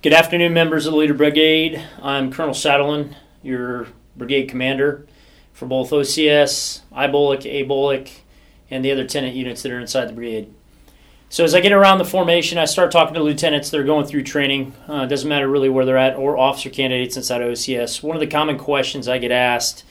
Good 0.00 0.12
afternoon, 0.12 0.54
members 0.54 0.86
of 0.86 0.92
the 0.92 0.98
Leader 1.00 1.12
Brigade. 1.12 1.82
I'm 2.00 2.32
Colonel 2.32 2.54
Satterlund, 2.54 3.16
your 3.42 3.88
brigade 4.16 4.48
commander 4.48 5.04
for 5.52 5.66
both 5.66 5.90
OCS, 5.90 6.82
IBOLC, 6.92 7.66
ABOLC, 7.66 8.08
and 8.70 8.84
the 8.84 8.92
other 8.92 9.04
tenant 9.04 9.34
units 9.34 9.62
that 9.62 9.72
are 9.72 9.80
inside 9.80 10.08
the 10.08 10.12
brigade. 10.12 10.54
So 11.28 11.42
as 11.42 11.52
I 11.52 11.58
get 11.58 11.72
around 11.72 11.98
the 11.98 12.04
formation, 12.04 12.58
I 12.58 12.66
start 12.66 12.92
talking 12.92 13.14
to 13.14 13.22
lieutenants 13.24 13.70
that 13.70 13.80
are 13.80 13.84
going 13.84 14.06
through 14.06 14.22
training. 14.22 14.72
Uh, 14.88 15.02
it 15.02 15.08
doesn't 15.08 15.28
matter 15.28 15.48
really 15.48 15.68
where 15.68 15.84
they're 15.84 15.96
at, 15.96 16.14
or 16.14 16.38
officer 16.38 16.70
candidates 16.70 17.16
inside 17.16 17.40
OCS. 17.40 18.00
One 18.00 18.14
of 18.14 18.20
the 18.20 18.28
common 18.28 18.56
questions 18.56 19.08
I 19.08 19.18
get 19.18 19.32
asked 19.32 19.82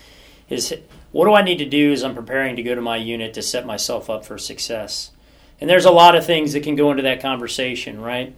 is, 0.48 0.74
"What 1.12 1.26
do 1.26 1.34
I 1.34 1.42
need 1.42 1.58
to 1.58 1.66
do 1.66 1.92
as 1.92 2.02
I'm 2.02 2.16
preparing 2.16 2.56
to 2.56 2.64
go 2.64 2.76
to 2.76 2.82
my 2.82 2.96
unit 2.96 3.34
to 3.34 3.42
set 3.42 3.66
myself 3.66 4.10
up 4.10 4.26
for 4.26 4.38
success?" 4.38 5.12
And 5.60 5.70
there's 5.70 5.84
a 5.84 5.92
lot 5.92 6.16
of 6.16 6.26
things 6.26 6.54
that 6.54 6.64
can 6.64 6.78
go 6.78 6.92
into 6.92 7.04
that 7.04 7.20
conversation, 7.20 8.00
right? 8.00 8.34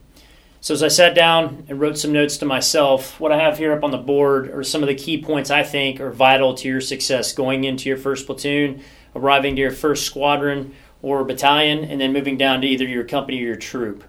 So 0.61 0.73
as 0.73 0.83
I 0.83 0.89
sat 0.89 1.15
down 1.15 1.65
and 1.69 1.79
wrote 1.79 1.97
some 1.97 2.11
notes 2.11 2.37
to 2.37 2.45
myself, 2.45 3.17
what 3.17 3.31
I 3.31 3.37
have 3.37 3.57
here 3.57 3.71
up 3.71 3.83
on 3.83 3.91
the 3.91 3.97
board 3.97 4.49
are 4.49 4.63
some 4.63 4.83
of 4.83 4.89
the 4.89 4.95
key 4.95 5.21
points 5.21 5.49
I 5.49 5.63
think 5.63 6.01
are 6.01 6.11
vital 6.11 6.53
to 6.55 6.67
your 6.67 6.81
success 6.81 7.31
going 7.31 7.63
into 7.63 7.87
your 7.87 7.97
first 7.97 8.25
platoon, 8.25 8.83
arriving 9.15 9.55
to 9.55 9.61
your 9.61 9.71
first 9.71 10.05
squadron 10.05 10.73
or 11.01 11.23
battalion, 11.23 11.85
and 11.85 12.01
then 12.01 12.11
moving 12.11 12.37
down 12.37 12.59
to 12.59 12.67
either 12.67 12.83
your 12.83 13.05
company 13.05 13.41
or 13.41 13.47
your 13.47 13.55
troop. 13.55 14.03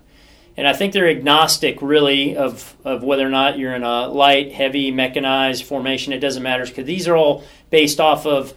And 0.56 0.66
I 0.66 0.72
think 0.72 0.92
they're 0.92 1.08
agnostic, 1.08 1.80
really, 1.80 2.36
of, 2.36 2.74
of 2.84 3.04
whether 3.04 3.24
or 3.24 3.30
not 3.30 3.56
you're 3.56 3.74
in 3.74 3.84
a 3.84 4.08
light, 4.08 4.50
heavy, 4.52 4.90
mechanized 4.90 5.62
formation. 5.62 6.12
It 6.12 6.18
doesn't 6.18 6.42
matter 6.42 6.66
because 6.66 6.84
these 6.84 7.06
are 7.06 7.16
all 7.16 7.44
based 7.70 8.00
off 8.00 8.26
of 8.26 8.54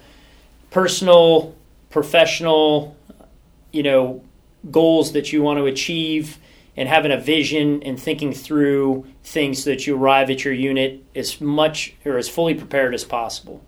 personal, 0.71 1.55
professional, 1.91 2.98
you 3.71 3.84
know, 3.84 4.23
goals 4.71 5.13
that 5.13 5.31
you 5.31 5.43
want 5.43 5.59
to 5.59 5.67
achieve 5.67 6.39
and 6.76 6.90
having 6.90 7.12
a 7.12 7.20
vision 7.20 7.84
and 7.84 8.00
thinking 8.00 8.34
through 8.34 9.05
things 9.23 9.63
so 9.63 9.70
that 9.70 9.86
you 9.86 9.95
arrive 9.95 10.30
at 10.30 10.44
your 10.44 10.54
unit 10.54 11.04
as 11.16 11.40
much 11.40 11.93
or 12.05 12.18
as 12.18 12.27
fully 12.27 12.54
prepared 12.54 12.93
as 12.93 13.04
possible. 13.04 13.63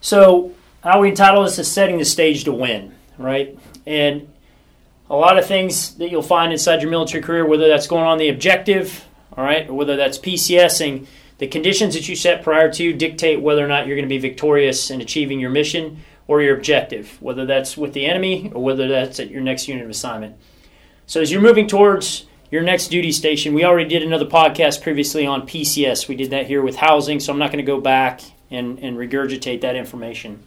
So, 0.00 0.52
how 0.82 1.00
we 1.00 1.10
entitle 1.10 1.44
this 1.44 1.58
is 1.58 1.70
setting 1.70 1.98
the 1.98 2.04
stage 2.04 2.44
to 2.44 2.52
win, 2.52 2.94
right? 3.18 3.56
And 3.86 4.32
a 5.08 5.16
lot 5.16 5.38
of 5.38 5.46
things 5.46 5.94
that 5.96 6.10
you'll 6.10 6.22
find 6.22 6.52
inside 6.52 6.82
your 6.82 6.90
military 6.90 7.22
career, 7.22 7.46
whether 7.46 7.68
that's 7.68 7.86
going 7.86 8.04
on 8.04 8.18
the 8.18 8.28
objective, 8.28 9.04
all 9.36 9.44
right, 9.44 9.68
or 9.68 9.74
whether 9.74 9.96
that's 9.96 10.18
PCSing, 10.18 11.06
the 11.38 11.46
conditions 11.46 11.94
that 11.94 12.08
you 12.08 12.16
set 12.16 12.42
prior 12.42 12.72
to 12.72 12.92
dictate 12.92 13.40
whether 13.40 13.64
or 13.64 13.68
not 13.68 13.86
you're 13.86 13.96
going 13.96 14.08
to 14.08 14.12
be 14.12 14.18
victorious 14.18 14.90
in 14.90 15.00
achieving 15.00 15.38
your 15.38 15.50
mission 15.50 16.02
or 16.26 16.40
your 16.40 16.56
objective, 16.56 17.20
whether 17.20 17.44
that's 17.44 17.76
with 17.76 17.92
the 17.92 18.06
enemy 18.06 18.50
or 18.54 18.62
whether 18.62 18.88
that's 18.88 19.20
at 19.20 19.30
your 19.30 19.40
next 19.40 19.68
unit 19.68 19.84
of 19.84 19.90
assignment. 19.90 20.36
So 21.12 21.20
as 21.20 21.30
you're 21.30 21.42
moving 21.42 21.66
towards 21.66 22.24
your 22.50 22.62
next 22.62 22.88
duty 22.88 23.12
station, 23.12 23.52
we 23.52 23.66
already 23.66 23.86
did 23.86 24.02
another 24.02 24.24
podcast 24.24 24.80
previously 24.80 25.26
on 25.26 25.46
PCS. 25.46 26.08
We 26.08 26.16
did 26.16 26.30
that 26.30 26.46
here 26.46 26.62
with 26.62 26.76
housing, 26.76 27.20
so 27.20 27.34
I'm 27.34 27.38
not 27.38 27.52
going 27.52 27.62
to 27.62 27.70
go 27.70 27.82
back 27.82 28.22
and, 28.50 28.78
and 28.78 28.96
regurgitate 28.96 29.60
that 29.60 29.76
information. 29.76 30.42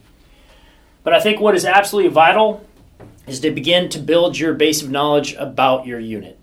But 1.04 1.12
I 1.12 1.20
think 1.20 1.40
what 1.40 1.54
is 1.54 1.64
absolutely 1.64 2.10
vital 2.10 2.66
is 3.28 3.38
to 3.38 3.52
begin 3.52 3.88
to 3.90 4.00
build 4.00 4.36
your 4.36 4.54
base 4.54 4.82
of 4.82 4.90
knowledge 4.90 5.34
about 5.34 5.86
your 5.86 6.00
unit. 6.00 6.36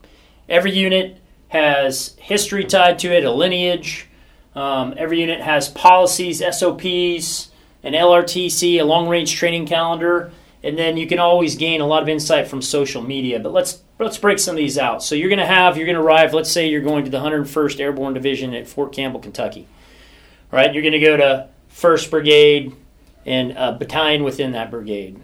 Every 0.47 0.71
unit 0.71 1.19
has 1.49 2.15
history 2.17 2.63
tied 2.63 2.99
to 2.99 3.11
it, 3.13 3.25
a 3.25 3.31
lineage. 3.31 4.07
Um, 4.55 4.93
every 4.95 5.19
unit 5.19 5.41
has 5.41 5.67
policies, 5.67 6.39
SOPs, 6.39 7.51
an 7.83 7.91
LRTC, 7.91 8.79
a 8.79 8.85
long 8.85 9.09
range 9.09 9.35
training 9.35 9.67
calendar, 9.67 10.31
and 10.63 10.77
then 10.77 10.95
you 10.95 11.07
can 11.07 11.19
always 11.19 11.57
gain 11.57 11.81
a 11.81 11.85
lot 11.85 12.01
of 12.01 12.07
insight 12.07 12.47
from 12.47 12.61
social 12.61 13.01
media. 13.01 13.37
But 13.37 13.51
let's 13.51 13.82
let's 13.99 14.17
break 14.17 14.39
some 14.39 14.55
of 14.55 14.57
these 14.57 14.77
out. 14.77 15.03
So 15.03 15.15
you're 15.15 15.29
going 15.29 15.39
to 15.39 15.45
have 15.45 15.77
you're 15.77 15.85
going 15.85 15.97
to 15.97 16.01
arrive. 16.01 16.33
Let's 16.33 16.51
say 16.51 16.69
you're 16.69 16.81
going 16.81 17.05
to 17.05 17.11
the 17.11 17.19
101st 17.19 17.79
Airborne 17.79 18.13
Division 18.13 18.53
at 18.53 18.67
Fort 18.67 18.93
Campbell, 18.93 19.19
Kentucky. 19.19 19.67
All 20.51 20.57
right, 20.57 20.73
you're 20.73 20.83
going 20.83 20.93
to 20.93 20.99
go 20.99 21.17
to 21.17 21.47
First 21.69 22.11
Brigade 22.11 22.75
and 23.25 23.51
a 23.53 23.71
battalion 23.71 24.23
within 24.23 24.51
that 24.51 24.69
brigade. 24.69 25.19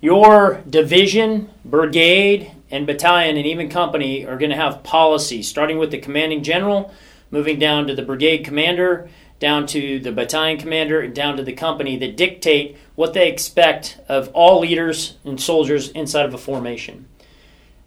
Your 0.00 0.62
division, 0.68 1.50
brigade, 1.64 2.52
and 2.70 2.86
battalion, 2.86 3.36
and 3.36 3.46
even 3.46 3.68
company 3.68 4.26
are 4.26 4.36
going 4.36 4.50
to 4.50 4.56
have 4.56 4.82
policies, 4.82 5.48
starting 5.48 5.78
with 5.78 5.90
the 5.90 5.98
commanding 5.98 6.42
general, 6.42 6.92
moving 7.30 7.58
down 7.58 7.86
to 7.86 7.94
the 7.94 8.02
brigade 8.02 8.44
commander, 8.44 9.08
down 9.38 9.66
to 9.66 10.00
the 10.00 10.12
battalion 10.12 10.58
commander, 10.58 11.00
and 11.00 11.14
down 11.14 11.36
to 11.36 11.42
the 11.42 11.52
company 11.52 11.96
that 11.98 12.16
dictate 12.16 12.76
what 12.94 13.14
they 13.14 13.28
expect 13.28 13.98
of 14.08 14.28
all 14.32 14.60
leaders 14.60 15.16
and 15.24 15.40
soldiers 15.40 15.88
inside 15.90 16.26
of 16.26 16.34
a 16.34 16.38
formation. 16.38 17.06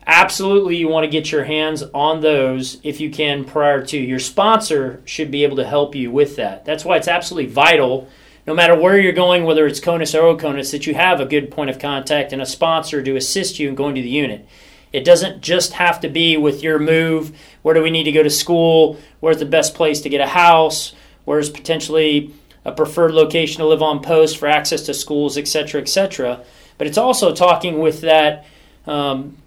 Absolutely, 0.07 0.75
you 0.75 0.87
want 0.87 1.03
to 1.03 1.09
get 1.09 1.31
your 1.31 1.45
hands 1.45 1.83
on 1.93 2.21
those 2.21 2.79
if 2.83 2.99
you 2.99 3.09
can 3.09 3.43
prior 3.43 3.83
to. 3.85 3.97
Your 3.97 4.19
sponsor 4.19 5.01
should 5.05 5.31
be 5.31 5.43
able 5.43 5.55
to 5.55 5.65
help 5.65 5.95
you 5.95 6.11
with 6.11 6.35
that. 6.35 6.63
That's 6.63 6.85
why 6.85 6.97
it's 6.97 7.07
absolutely 7.07 7.51
vital, 7.51 8.07
no 8.45 8.53
matter 8.53 8.79
where 8.79 8.99
you're 8.99 9.13
going, 9.13 9.45
whether 9.45 9.65
it's 9.65 9.79
CONUS 9.79 10.13
or 10.13 10.37
OCONUS, 10.37 10.71
that 10.71 10.85
you 10.85 10.93
have 10.93 11.19
a 11.19 11.25
good 11.25 11.49
point 11.49 11.71
of 11.71 11.79
contact 11.79 12.33
and 12.33 12.41
a 12.41 12.45
sponsor 12.45 13.01
to 13.01 13.15
assist 13.15 13.57
you 13.57 13.67
in 13.67 13.73
going 13.73 13.95
to 13.95 14.01
the 14.01 14.09
unit. 14.09 14.47
It 14.93 15.05
doesn't 15.05 15.41
just 15.41 15.73
have 15.73 15.99
to 16.01 16.07
be 16.07 16.37
with 16.37 16.61
your 16.61 16.77
move. 16.77 17.35
Where 17.63 17.73
do 17.73 17.81
we 17.81 17.89
need 17.89 18.03
to 18.03 18.11
go 18.11 18.21
to 18.21 18.29
school? 18.29 18.99
Where's 19.21 19.39
the 19.39 19.45
best 19.45 19.73
place 19.73 20.01
to 20.01 20.09
get 20.09 20.21
a 20.21 20.27
house? 20.27 20.93
Where's 21.25 21.49
potentially 21.49 22.31
a 22.63 22.71
preferred 22.71 23.11
location 23.11 23.59
to 23.59 23.65
live 23.65 23.81
on 23.81 24.03
post 24.03 24.37
for 24.37 24.47
access 24.47 24.83
to 24.83 24.93
schools, 24.93 25.35
etc., 25.37 25.81
etc. 25.81 26.43
But 26.77 26.85
it's 26.85 26.97
also 26.97 27.33
talking 27.33 27.79
with 27.79 28.01
that. 28.01 28.45
Um, 28.85 29.37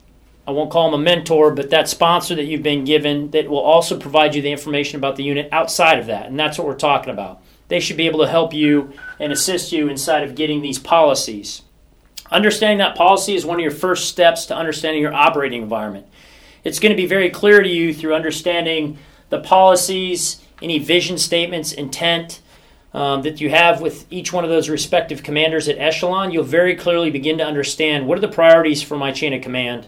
I 0.48 0.50
won't 0.50 0.70
call 0.70 0.88
him 0.88 0.94
a 0.94 1.04
mentor, 1.04 1.50
but 1.50 1.68
that 1.68 1.90
sponsor 1.90 2.34
that 2.34 2.46
you've 2.46 2.62
been 2.62 2.86
given 2.86 3.30
that 3.32 3.50
will 3.50 3.58
also 3.58 4.00
provide 4.00 4.34
you 4.34 4.40
the 4.40 4.50
information 4.50 4.96
about 4.96 5.16
the 5.16 5.22
unit 5.22 5.46
outside 5.52 5.98
of 5.98 6.06
that. 6.06 6.24
And 6.24 6.40
that's 6.40 6.56
what 6.56 6.66
we're 6.66 6.74
talking 6.74 7.12
about. 7.12 7.42
They 7.68 7.80
should 7.80 7.98
be 7.98 8.06
able 8.06 8.20
to 8.20 8.28
help 8.28 8.54
you 8.54 8.94
and 9.20 9.30
assist 9.30 9.72
you 9.72 9.90
inside 9.90 10.22
of 10.22 10.34
getting 10.34 10.62
these 10.62 10.78
policies. 10.78 11.60
Understanding 12.30 12.78
that 12.78 12.96
policy 12.96 13.34
is 13.34 13.44
one 13.44 13.58
of 13.58 13.62
your 13.62 13.70
first 13.70 14.08
steps 14.08 14.46
to 14.46 14.56
understanding 14.56 15.02
your 15.02 15.12
operating 15.12 15.60
environment. 15.60 16.06
It's 16.64 16.78
going 16.78 16.92
to 16.92 16.96
be 16.96 17.06
very 17.06 17.28
clear 17.28 17.62
to 17.62 17.68
you 17.68 17.92
through 17.92 18.14
understanding 18.14 18.96
the 19.28 19.40
policies, 19.40 20.42
any 20.62 20.78
vision 20.78 21.18
statements, 21.18 21.72
intent, 21.72 22.40
um, 22.94 23.20
that 23.20 23.38
you 23.38 23.50
have 23.50 23.82
with 23.82 24.10
each 24.10 24.32
one 24.32 24.44
of 24.44 24.50
those 24.50 24.70
respective 24.70 25.22
commanders 25.22 25.68
at 25.68 25.76
echelon, 25.76 26.30
you'll 26.30 26.42
very 26.42 26.74
clearly 26.74 27.10
begin 27.10 27.36
to 27.36 27.44
understand 27.44 28.06
what 28.06 28.16
are 28.16 28.22
the 28.22 28.28
priorities 28.28 28.82
for 28.82 28.96
my 28.96 29.12
chain 29.12 29.34
of 29.34 29.42
command. 29.42 29.86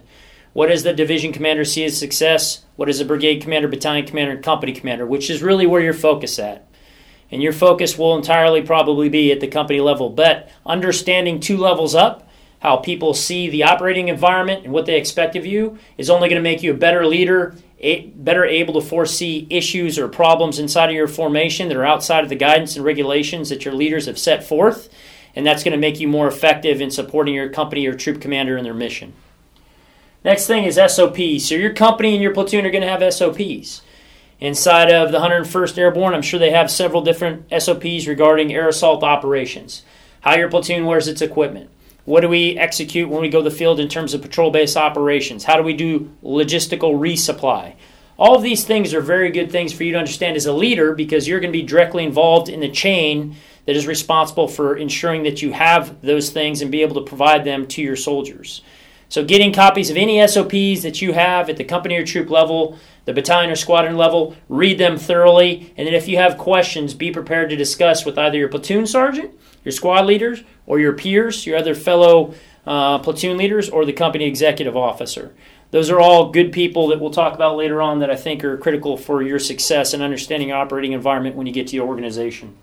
What 0.53 0.67
does 0.69 0.83
the 0.83 0.93
division 0.93 1.33
commander 1.33 1.65
see 1.65 1.85
as 1.85 1.97
success? 1.97 2.65
What 2.77 2.87
does 2.87 3.01
a 3.01 3.05
brigade 3.05 3.43
commander, 3.43 3.69
battalion 3.69 4.07
commander, 4.07 4.33
and 4.33 4.43
company 4.43 4.73
commander? 4.73 5.07
Which 5.07 5.31
is 5.31 5.43
really 5.43 5.67
where 5.67 5.81
your 5.81 5.95
focus 5.95 6.39
at. 6.39 6.67
And 7.31 7.41
your 7.41 7.53
focus 7.53 7.97
will 7.97 8.17
entirely 8.17 8.61
probably 8.61 9.09
be 9.09 9.31
at 9.31 9.39
the 9.39 9.47
company 9.47 9.81
level. 9.81 10.11
But 10.11 10.51
understanding 10.67 11.39
two 11.39 11.57
levels 11.57 11.95
up, 11.95 12.29
how 12.59 12.79
people 12.79 13.15
see 13.15 13.49
the 13.49 13.63
operating 13.63 14.09
environment 14.09 14.65
and 14.65 14.73
what 14.73 14.87
they 14.87 14.97
expect 14.97 15.37
of 15.37 15.47
you, 15.47 15.79
is 15.97 16.11
only 16.11 16.29
going 16.29 16.43
to 16.43 16.51
make 16.51 16.63
you 16.65 16.73
a 16.73 16.77
better 16.77 17.07
leader, 17.07 17.55
better 18.17 18.45
able 18.45 18.75
to 18.75 18.87
foresee 18.87 19.47
issues 19.49 19.99
or 19.99 20.09
problems 20.09 20.59
inside 20.59 20.91
of 20.91 20.97
your 20.97 21.07
formation 21.07 21.69
that 21.69 21.77
are 21.77 21.87
outside 21.87 22.25
of 22.25 22.29
the 22.29 22.35
guidance 22.35 22.75
and 22.75 22.85
regulations 22.85 23.49
that 23.51 23.65
your 23.65 23.73
leaders 23.73 24.07
have 24.07 24.19
set 24.19 24.43
forth. 24.43 24.89
And 25.37 25.47
that's 25.47 25.63
going 25.63 25.73
to 25.73 25.79
make 25.79 26.01
you 26.01 26.09
more 26.09 26.27
effective 26.27 26.81
in 26.81 26.91
supporting 26.91 27.35
your 27.35 27.49
company 27.49 27.87
or 27.87 27.95
troop 27.95 28.21
commander 28.21 28.59
in 28.59 28.65
their 28.65 28.75
mission. 28.75 29.15
Next 30.25 30.47
thing 30.47 30.65
is 30.65 30.75
SOPs. 30.75 31.49
So 31.49 31.55
your 31.55 31.73
company 31.73 32.15
and 32.15 32.23
your 32.23 32.35
platoon 32.35 32.67
are 32.67 32.71
going 32.71 32.83
to 32.83 32.89
have 32.89 33.13
SOPs. 33.13 33.83
Inside 34.39 34.91
of 34.91 35.13
the 35.13 35.19
101st 35.19 35.79
Airborne, 35.79 36.15
I'm 36.15 36.23
sure 36.23 36.39
they 36.39 36.51
have 36.51 36.71
several 36.71 37.03
different 37.03 37.47
SOPs 37.51 38.07
regarding 38.07 38.53
air 38.53 38.69
assault 38.69 39.03
operations. 39.03 39.83
How 40.21 40.37
your 40.37 40.51
platoon 40.51 40.85
wears 40.85 41.09
its 41.09 41.23
equipment. 41.23 41.71
What 42.05 42.21
do 42.21 42.29
we 42.29 42.59
execute 42.59 43.09
when 43.09 43.21
we 43.21 43.29
go 43.29 43.43
to 43.43 43.49
the 43.49 43.55
field 43.55 43.81
in 43.81 43.89
terms 43.89 44.15
of 44.15 44.23
patrol 44.23 44.51
based 44.51 44.77
operations? 44.77 45.45
How 45.45 45.57
do 45.57 45.63
we 45.63 45.75
do 45.75 46.11
logistical 46.23 46.99
resupply? 46.99 47.75
All 48.19 48.37
of 48.37 48.43
these 48.43 48.65
things 48.65 48.93
are 48.93 49.01
very 49.01 49.31
good 49.31 49.51
things 49.51 49.73
for 49.73 49.85
you 49.85 49.93
to 49.93 49.99
understand 49.99 50.37
as 50.37 50.45
a 50.45 50.53
leader 50.53 50.95
because 50.95 51.27
you're 51.27 51.41
going 51.41 51.53
to 51.53 51.59
be 51.59 51.67
directly 51.67 52.05
involved 52.05 52.51
in 52.51 52.61
the 52.61 52.71
chain 52.71 53.37
that 53.65 53.77
is 53.77 53.87
responsible 53.87 54.49
for 54.49 54.77
ensuring 54.77 55.23
that 55.23 55.41
you 55.41 55.53
have 55.53 56.03
those 56.03 56.29
things 56.29 56.61
and 56.61 56.71
be 56.71 56.83
able 56.83 56.97
to 56.97 57.09
provide 57.09 57.45
them 57.45 57.67
to 57.69 57.83
your 57.83 57.97
soldiers. 57.97 58.61
So, 59.11 59.25
getting 59.25 59.53
copies 59.53 59.91
of 59.91 59.97
any 59.97 60.25
SOPs 60.25 60.83
that 60.83 61.03
you 61.03 61.13
have 61.13 61.51
at 61.51 61.57
the 61.57 61.65
company 61.65 61.97
or 61.97 62.07
troop 62.07 62.31
level, 62.31 62.79
the 63.07 63.13
battalion 63.13 63.51
or 63.51 63.57
squadron 63.57 63.97
level, 63.97 64.37
read 64.49 64.79
them 64.79 64.97
thoroughly, 64.97 65.75
and 65.77 65.85
then 65.85 65.95
if 65.95 66.07
you 66.07 66.17
have 66.17 66.39
questions, 66.39 66.95
be 66.95 67.11
prepared 67.11 67.51
to 67.51 67.57
discuss 67.57 68.05
with 68.07 68.17
either 68.17 68.39
your 68.39 68.49
platoon 68.49 68.87
sergeant, 68.87 69.37
your 69.65 69.73
squad 69.73 70.07
leaders, 70.07 70.45
or 70.65 70.79
your 70.79 70.93
peers, 70.93 71.45
your 71.45 71.59
other 71.59 71.75
fellow 71.75 72.35
uh, 72.67 73.01
platoon 73.01 73.37
leaders, 73.37 73.69
or 73.69 73.85
the 73.85 73.93
company 73.93 74.27
executive 74.27 74.77
officer. 74.77 75.35
Those 75.73 75.91
are 75.91 75.99
all 75.99 76.31
good 76.31 76.53
people 76.53 76.87
that 76.89 77.01
we'll 77.01 77.11
talk 77.11 77.35
about 77.35 77.57
later 77.57 77.83
on 77.83 77.99
that 77.99 78.11
I 78.13 78.17
think 78.17 78.45
are 78.45 78.57
critical 78.59 78.97
for 78.97 79.23
your 79.23 79.41
success 79.41 79.93
and 79.93 80.05
understanding 80.05 80.53
operating 80.53 80.93
environment 80.93 81.35
when 81.35 81.49
you 81.49 81.53
get 81.53 81.67
to 81.69 81.77
your 81.77 81.89
organization. 81.89 82.57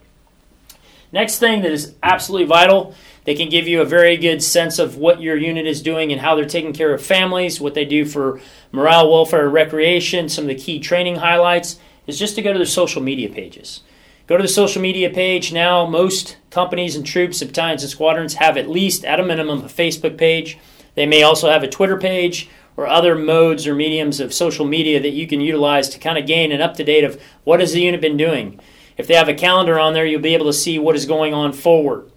Next 1.12 1.40
thing 1.40 1.62
that 1.62 1.72
is 1.72 1.96
absolutely 2.04 2.48
vital 2.48 2.94
They 3.28 3.36
can 3.36 3.50
give 3.50 3.68
you 3.68 3.82
a 3.82 3.86
very 3.86 4.16
good 4.16 4.42
sense 4.42 4.80
of 4.80 4.96
what 4.96 5.22
your 5.22 5.36
unit 5.36 5.68
is 5.68 5.82
doing 5.82 6.14
and 6.14 6.22
how 6.22 6.36
they're 6.36 6.46
taking 6.46 6.72
care 6.72 6.94
of 6.94 7.04
families, 7.04 7.60
what 7.60 7.74
they 7.74 7.84
do 7.84 8.06
for 8.06 8.40
morale, 8.72 9.12
welfare, 9.12 9.50
recreation. 9.50 10.30
Some 10.30 10.46
of 10.46 10.48
the 10.48 10.56
key 10.56 10.80
training 10.80 11.18
highlights 11.18 11.78
is 12.08 12.18
just 12.18 12.36
to 12.36 12.42
go 12.42 12.54
to 12.54 12.60
their 12.60 12.66
social 12.66 13.02
media 13.02 13.28
pages. 13.28 13.82
Go 14.28 14.38
to 14.38 14.42
the 14.44 14.48
social 14.48 14.82
media 14.82 15.10
page. 15.10 15.52
Now, 15.52 15.86
most 15.86 16.38
companies 16.52 16.96
and 16.96 17.06
troops, 17.06 17.44
battalions, 17.44 17.84
and 17.84 17.92
squadrons 17.92 18.36
have 18.36 18.56
at 18.56 18.70
least, 18.70 19.04
at 19.04 19.20
a 19.20 19.26
minimum, 19.26 19.60
a 19.60 19.68
Facebook 19.68 20.18
page. 20.18 20.58
They 20.96 21.06
may 21.06 21.24
also 21.24 21.50
have 21.50 21.64
a 21.64 21.70
Twitter 21.70 21.98
page 21.98 22.50
or 22.78 22.88
other 22.88 23.14
modes 23.14 23.68
or 23.68 23.76
mediums 23.76 24.22
of 24.22 24.34
social 24.34 24.66
media 24.66 25.02
that 25.02 25.10
you 25.10 25.28
can 25.28 25.42
utilize 25.42 25.90
to 25.90 26.00
kind 26.00 26.18
of 26.18 26.26
gain 26.26 26.54
an 26.54 26.62
up 26.62 26.76
to 26.76 26.84
date 26.86 27.04
of 27.04 27.22
what 27.44 27.60
has 27.60 27.74
the 27.74 27.82
unit 27.82 28.00
been 28.00 28.16
doing. 28.16 28.58
If 28.98 29.08
they 29.08 29.14
have 29.14 29.30
a 29.30 29.34
calendar 29.34 29.80
on 29.80 29.94
there, 29.94 30.06
you'll 30.06 30.22
be 30.22 30.34
able 30.34 30.48
to 30.48 30.54
see 30.54 30.80
what 30.80 30.96
is 30.96 31.06
going 31.06 31.34
on 31.34 31.54
forward. 31.54 32.12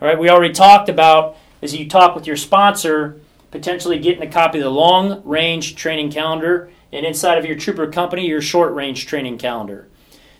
All 0.00 0.08
right, 0.08 0.18
we 0.18 0.30
already 0.30 0.54
talked 0.54 0.88
about 0.88 1.36
as 1.62 1.74
you 1.74 1.88
talk 1.88 2.14
with 2.14 2.26
your 2.26 2.36
sponsor, 2.36 3.20
potentially 3.50 3.98
getting 3.98 4.22
a 4.22 4.30
copy 4.30 4.58
of 4.58 4.64
the 4.64 4.70
long 4.70 5.22
range 5.24 5.76
training 5.76 6.10
calendar, 6.10 6.70
and 6.92 7.04
inside 7.04 7.38
of 7.38 7.44
your 7.44 7.56
trooper 7.56 7.86
company, 7.86 8.26
your 8.26 8.40
short 8.40 8.72
range 8.74 9.06
training 9.06 9.38
calendar. 9.38 9.88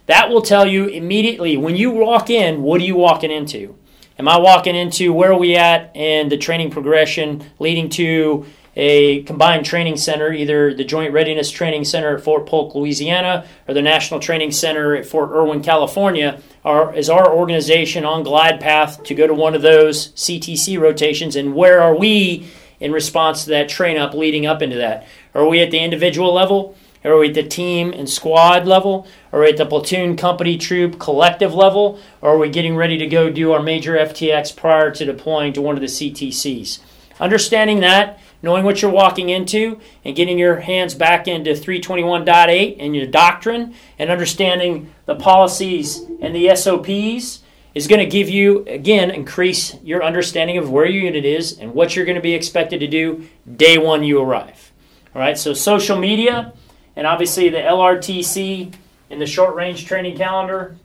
That 0.07 0.31
will 0.31 0.43
tell 0.43 0.67
you 0.67 0.87
immediately 0.87 1.57
when 1.57 1.77
you 1.77 1.91
walk 1.91 2.31
in, 2.31 2.63
what 2.63 2.81
are 2.81 2.85
you 2.85 2.97
walking 2.97 3.31
into? 3.31 3.77
Am 4.19 4.29
I 4.29 4.39
walking 4.39 4.75
into 4.75 5.13
where 5.13 5.33
are 5.33 5.39
we 5.39 5.57
at 5.57 5.95
and 5.95 6.31
the 6.31 6.37
training 6.37 6.71
progression 6.71 7.45
leading 7.59 7.89
to 7.91 8.45
a 8.77 9.23
combined 9.23 9.65
training 9.65 9.97
center, 9.97 10.33
either 10.33 10.73
the 10.73 10.85
Joint 10.85 11.13
Readiness 11.13 11.51
Training 11.51 11.85
Center 11.85 12.17
at 12.17 12.23
Fort 12.23 12.47
Polk, 12.47 12.75
Louisiana, 12.75 13.47
or 13.67 13.75
the 13.75 13.83
National 13.83 14.21
Training 14.21 14.53
Center 14.53 14.95
at 14.95 15.07
Fort 15.07 15.31
Irwin, 15.31 15.63
California, 15.63 16.41
are, 16.65 16.95
is 16.95 17.11
our 17.11 17.33
organization 17.33 18.05
on 18.05 18.23
glide 18.23 18.61
path 18.61 19.03
to 19.05 19.15
go 19.15 19.27
to 19.27 19.35
one 19.35 19.55
of 19.55 19.63
those 19.63 20.09
CTC 20.13 20.79
rotations? 20.79 21.37
And 21.37 21.55
where 21.55 21.81
are 21.81 21.97
we 21.97 22.49
in 22.79 22.93
response 22.93 23.45
to 23.45 23.51
that 23.51 23.69
train 23.69 23.97
up 23.99 24.15
leading 24.15 24.47
up 24.47 24.63
into 24.63 24.77
that? 24.77 25.07
Are 25.35 25.47
we 25.47 25.61
at 25.61 25.71
the 25.71 25.81
individual 25.81 26.33
level? 26.33 26.77
Are 27.03 27.17
we 27.17 27.29
at 27.29 27.35
the 27.35 27.43
team 27.43 27.93
and 27.93 28.09
squad 28.09 28.67
level? 28.67 29.07
Are 29.33 29.41
we 29.41 29.49
at 29.49 29.57
the 29.57 29.65
platoon, 29.65 30.17
company, 30.17 30.59
troop, 30.59 30.99
collective 30.99 31.55
level? 31.55 31.99
Or 32.21 32.35
are 32.35 32.39
we 32.39 32.51
getting 32.51 32.77
ready 32.77 32.99
to 32.99 33.07
go 33.07 33.31
do 33.31 33.53
our 33.53 33.63
major 33.63 33.95
FTX 33.97 34.55
prior 34.55 34.91
to 34.91 35.05
deploying 35.07 35.55
to 35.55 35.63
one 35.63 35.77
of 35.77 35.81
the 35.81 35.87
CTCs? 35.87 36.81
Understanding 37.19 37.81
that 37.81 38.19
knowing 38.43 38.65
what 38.65 38.81
you're 38.81 38.91
walking 38.91 39.29
into 39.29 39.81
and 40.05 40.17
getting 40.17 40.39
your 40.39 40.61
hands 40.61 40.95
back 40.95 41.29
into 41.29 41.51
321.8 41.51 42.77
and 42.79 42.97
your 42.97 43.07
doctrine 43.07 43.75
and 43.99 44.11
understanding 44.11 44.93
the 45.07 45.15
policies 45.15 46.01
and 46.21 46.35
the 46.35 46.55
SOPs 46.55 47.41
is 47.75 47.87
going 47.87 48.01
to 48.01 48.07
give 48.07 48.29
you, 48.29 48.65
again, 48.67 49.11
increase 49.11 49.77
your 49.83 50.03
understanding 50.03 50.59
of 50.59 50.71
where 50.71 50.87
your 50.87 51.05
unit 51.05 51.25
is 51.25 51.59
and 51.59 51.73
what 51.73 51.95
you're 51.95 52.05
going 52.05 52.17
to 52.17 52.23
be 52.23 52.35
expected 52.35 52.81
to 52.81 52.87
do 52.87 53.29
day 53.57 53.79
one 53.79 54.03
you 54.03 54.21
arrive. 54.21 54.73
All 55.15 55.21
right, 55.21 55.39
so 55.39 55.55
social 55.55 55.99
media 55.99 56.53
and 56.97 57.07
obviously 57.07 57.49
the 57.49 57.59
LRTC 57.59 58.75
and 59.11 59.21
the 59.21 59.27
short 59.27 59.55
range 59.55 59.87
training 59.87 60.17
calendar 60.17 60.77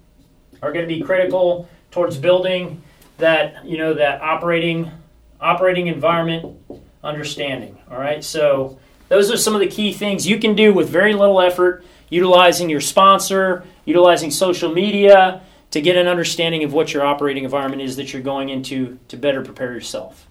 are 0.62 0.72
going 0.72 0.88
to 0.88 0.94
be 0.94 1.02
critical 1.02 1.70
towards 1.92 2.18
building 2.18 2.82
that, 3.18 3.66
you 3.66 3.78
know, 3.78 3.94
that 3.94 4.22
operating 4.22 4.92
operating 5.40 5.88
environment 5.88 6.58
understanding. 7.06 7.78
All 7.90 8.00
right, 8.00 8.24
so 8.24 8.78
those 9.10 9.32
are 9.32 9.38
some 9.38 9.54
of 9.54 9.62
the 9.62 9.68
key 9.68 9.94
things 9.94 10.28
you 10.28 10.40
can 10.40 10.56
do 10.56 10.74
with 10.74 10.90
very 10.90 11.14
little 11.14 11.40
effort, 11.40 11.86
utilizing 12.10 12.70
your 12.70 12.82
sponsor, 12.82 13.64
utilizing 13.86 14.32
social 14.32 14.72
media 14.72 15.42
to 15.72 15.82
get 15.82 15.96
an 15.96 16.08
understanding 16.08 16.64
of 16.64 16.74
what 16.74 16.94
your 16.94 17.06
operating 17.06 17.44
environment 17.44 17.82
is 17.82 17.96
that 17.98 18.14
you're 18.14 18.22
going 18.22 18.50
into 18.50 18.98
to 19.08 19.18
better 19.18 19.42
prepare 19.44 19.74
yourself. 19.74 20.28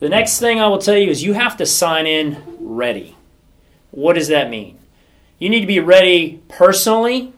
The 0.00 0.08
next 0.08 0.38
thing 0.40 0.60
I 0.60 0.66
will 0.66 0.78
tell 0.78 0.96
you 0.96 1.10
is 1.10 1.22
you 1.22 1.34
have 1.34 1.56
to 1.58 1.66
sign 1.66 2.06
in 2.06 2.42
ready. 2.58 3.16
What 3.90 4.14
does 4.14 4.28
that 4.28 4.50
mean? 4.50 4.78
You 5.38 5.48
need 5.48 5.60
to 5.60 5.66
be 5.66 5.80
ready 5.80 6.42
personally, 6.48 7.32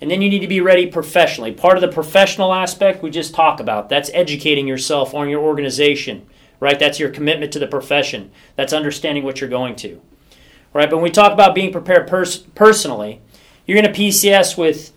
and 0.00 0.10
then 0.10 0.22
you 0.22 0.28
need 0.28 0.40
to 0.40 0.46
be 0.46 0.60
ready 0.60 0.86
professionally. 0.86 1.52
Part 1.52 1.76
of 1.76 1.80
the 1.80 1.88
professional 1.88 2.52
aspect 2.52 3.02
we 3.02 3.10
just 3.10 3.34
talked 3.34 3.60
about 3.60 3.88
that's 3.88 4.10
educating 4.14 4.66
yourself 4.66 5.14
on 5.14 5.28
your 5.28 5.40
organization 5.40 6.26
right? 6.62 6.78
That's 6.78 7.00
your 7.00 7.10
commitment 7.10 7.52
to 7.54 7.58
the 7.58 7.66
profession. 7.66 8.30
That's 8.54 8.72
understanding 8.72 9.24
what 9.24 9.40
you're 9.40 9.50
going 9.50 9.74
to, 9.76 10.00
right? 10.72 10.88
But 10.88 10.98
when 10.98 11.02
we 11.02 11.10
talk 11.10 11.32
about 11.32 11.56
being 11.56 11.72
prepared 11.72 12.06
pers- 12.06 12.38
personally, 12.38 13.20
you're 13.66 13.82
going 13.82 13.92
to 13.92 14.00
PCS 14.00 14.56
with 14.56 14.92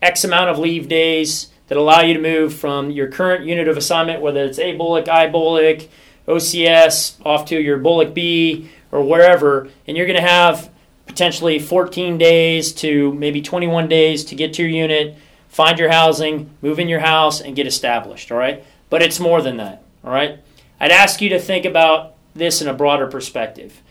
X 0.00 0.24
amount 0.24 0.48
of 0.48 0.58
leave 0.58 0.88
days 0.88 1.48
that 1.68 1.76
allow 1.76 2.00
you 2.00 2.14
to 2.14 2.20
move 2.20 2.54
from 2.54 2.90
your 2.90 3.06
current 3.06 3.44
unit 3.44 3.68
of 3.68 3.76
assignment, 3.76 4.22
whether 4.22 4.42
it's 4.42 4.58
A 4.58 4.74
BOLC, 4.74 5.08
I 5.10 5.28
BOLC, 5.28 5.88
OCS, 6.26 7.16
off 7.22 7.44
to 7.44 7.60
your 7.60 7.78
BOLC 7.78 8.14
B 8.14 8.70
or 8.90 9.02
wherever, 9.02 9.68
and 9.86 9.98
you're 9.98 10.06
going 10.06 10.16
to 10.20 10.26
have 10.26 10.70
potentially 11.06 11.58
14 11.58 12.16
days 12.16 12.72
to 12.72 13.12
maybe 13.12 13.42
21 13.42 13.88
days 13.88 14.24
to 14.24 14.34
get 14.34 14.54
to 14.54 14.62
your 14.62 14.70
unit, 14.70 15.18
find 15.48 15.78
your 15.78 15.90
housing, 15.90 16.48
move 16.62 16.78
in 16.78 16.88
your 16.88 17.00
house, 17.00 17.42
and 17.42 17.54
get 17.54 17.66
established, 17.66 18.32
all 18.32 18.38
right? 18.38 18.64
But 18.88 19.02
it's 19.02 19.20
more 19.20 19.42
than 19.42 19.58
that, 19.58 19.82
all 20.02 20.12
right? 20.12 20.38
I'd 20.80 20.90
ask 20.90 21.20
you 21.20 21.28
to 21.30 21.38
think 21.38 21.64
about 21.64 22.14
this 22.34 22.62
in 22.62 22.68
a 22.68 22.74
broader 22.74 23.06
perspective. 23.06 23.82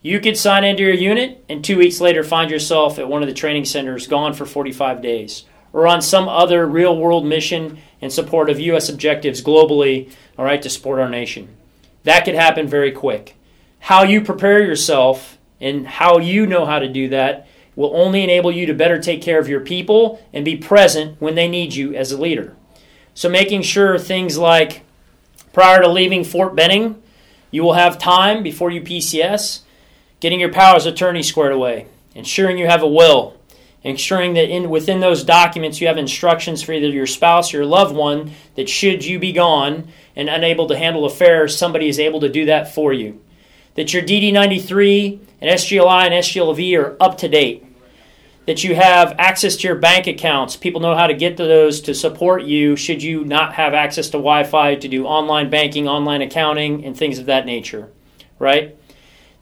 You 0.00 0.20
could 0.20 0.36
sign 0.36 0.62
into 0.62 0.84
your 0.84 0.94
unit 0.94 1.44
and 1.48 1.64
two 1.64 1.78
weeks 1.78 2.00
later 2.00 2.22
find 2.22 2.50
yourself 2.50 2.98
at 2.98 3.08
one 3.08 3.22
of 3.22 3.28
the 3.28 3.34
training 3.34 3.64
centers 3.64 4.06
gone 4.06 4.34
for 4.34 4.46
45 4.46 5.02
days 5.02 5.44
or 5.72 5.86
on 5.86 6.00
some 6.00 6.28
other 6.28 6.66
real 6.66 6.96
world 6.96 7.26
mission 7.26 7.78
in 8.00 8.10
support 8.10 8.48
of 8.48 8.60
U.S. 8.60 8.88
objectives 8.88 9.42
globally, 9.42 10.10
all 10.38 10.44
right, 10.44 10.62
to 10.62 10.70
support 10.70 11.00
our 11.00 11.08
nation. 11.08 11.48
That 12.04 12.24
could 12.24 12.36
happen 12.36 12.68
very 12.68 12.92
quick. 12.92 13.36
How 13.80 14.04
you 14.04 14.20
prepare 14.20 14.62
yourself 14.62 15.38
and 15.60 15.86
how 15.86 16.18
you 16.18 16.46
know 16.46 16.64
how 16.64 16.78
to 16.78 16.88
do 16.88 17.08
that 17.08 17.48
will 17.74 17.94
only 17.94 18.22
enable 18.22 18.52
you 18.52 18.66
to 18.66 18.74
better 18.74 18.98
take 18.98 19.20
care 19.20 19.38
of 19.38 19.48
your 19.48 19.60
people 19.60 20.24
and 20.32 20.44
be 20.44 20.56
present 20.56 21.20
when 21.20 21.34
they 21.34 21.48
need 21.48 21.74
you 21.74 21.94
as 21.94 22.12
a 22.12 22.20
leader. 22.20 22.56
So, 23.12 23.28
making 23.28 23.62
sure 23.62 23.98
things 23.98 24.38
like 24.38 24.85
Prior 25.56 25.80
to 25.80 25.88
leaving 25.88 26.22
Fort 26.22 26.54
Benning, 26.54 27.02
you 27.50 27.62
will 27.62 27.72
have 27.72 27.96
time 27.96 28.42
before 28.42 28.70
you 28.70 28.82
PCS 28.82 29.60
getting 30.20 30.38
your 30.38 30.52
powers 30.52 30.84
of 30.84 30.92
attorney 30.92 31.22
squared 31.22 31.52
away, 31.52 31.86
ensuring 32.14 32.58
you 32.58 32.66
have 32.66 32.82
a 32.82 32.86
will, 32.86 33.40
ensuring 33.82 34.34
that 34.34 34.50
in 34.50 34.68
within 34.68 35.00
those 35.00 35.24
documents 35.24 35.80
you 35.80 35.86
have 35.86 35.96
instructions 35.96 36.60
for 36.60 36.74
either 36.74 36.88
your 36.88 37.06
spouse 37.06 37.54
or 37.54 37.56
your 37.56 37.66
loved 37.66 37.96
one 37.96 38.32
that 38.56 38.68
should 38.68 39.02
you 39.02 39.18
be 39.18 39.32
gone 39.32 39.88
and 40.14 40.28
unable 40.28 40.68
to 40.68 40.76
handle 40.76 41.06
affairs, 41.06 41.56
somebody 41.56 41.88
is 41.88 41.98
able 41.98 42.20
to 42.20 42.28
do 42.28 42.44
that 42.44 42.74
for 42.74 42.92
you. 42.92 43.18
That 43.76 43.94
your 43.94 44.02
DD 44.02 44.34
93 44.34 45.20
and 45.40 45.50
SGLI 45.58 46.04
and 46.04 46.12
SGLV 46.22 46.78
are 46.78 47.02
up 47.02 47.16
to 47.16 47.28
date 47.28 47.65
that 48.46 48.62
you 48.62 48.74
have 48.74 49.14
access 49.18 49.56
to 49.56 49.68
your 49.68 49.76
bank 49.76 50.06
accounts. 50.06 50.56
People 50.56 50.80
know 50.80 50.94
how 50.94 51.08
to 51.08 51.14
get 51.14 51.36
to 51.36 51.44
those 51.44 51.80
to 51.82 51.94
support 51.94 52.44
you 52.44 52.76
should 52.76 53.02
you 53.02 53.24
not 53.24 53.54
have 53.54 53.74
access 53.74 54.06
to 54.06 54.12
Wi 54.12 54.44
Fi 54.44 54.76
to 54.76 54.88
do 54.88 55.04
online 55.04 55.50
banking, 55.50 55.88
online 55.88 56.22
accounting, 56.22 56.84
and 56.84 56.96
things 56.96 57.18
of 57.18 57.26
that 57.26 57.44
nature, 57.44 57.90
right? 58.38 58.76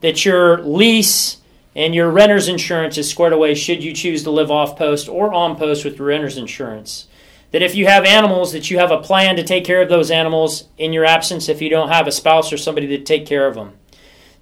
That 0.01 0.25
your 0.25 0.61
lease 0.63 1.37
and 1.75 1.93
your 1.93 2.09
renter's 2.09 2.47
insurance 2.47 2.97
is 2.97 3.09
squared 3.09 3.33
away 3.33 3.53
should 3.53 3.83
you 3.83 3.93
choose 3.93 4.23
to 4.23 4.31
live 4.31 4.49
off 4.49 4.77
post 4.77 5.07
or 5.07 5.33
on 5.33 5.55
post 5.55 5.85
with 5.85 5.97
your 5.97 6.07
renter's 6.07 6.37
insurance. 6.37 7.07
That 7.51 7.61
if 7.61 7.75
you 7.75 7.85
have 7.85 8.05
animals, 8.05 8.53
that 8.53 8.71
you 8.71 8.79
have 8.79 8.91
a 8.91 9.01
plan 9.01 9.35
to 9.35 9.43
take 9.43 9.65
care 9.65 9.81
of 9.81 9.89
those 9.89 10.09
animals 10.09 10.67
in 10.77 10.93
your 10.93 11.05
absence 11.05 11.47
if 11.47 11.61
you 11.61 11.69
don't 11.69 11.89
have 11.89 12.07
a 12.07 12.11
spouse 12.11 12.51
or 12.51 12.57
somebody 12.57 12.87
to 12.87 13.03
take 13.03 13.25
care 13.25 13.47
of 13.47 13.55
them. 13.55 13.73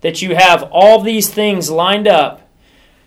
That 0.01 0.22
you 0.22 0.36
have 0.36 0.63
all 0.72 1.01
these 1.01 1.29
things 1.29 1.70
lined 1.70 2.08
up 2.08 2.42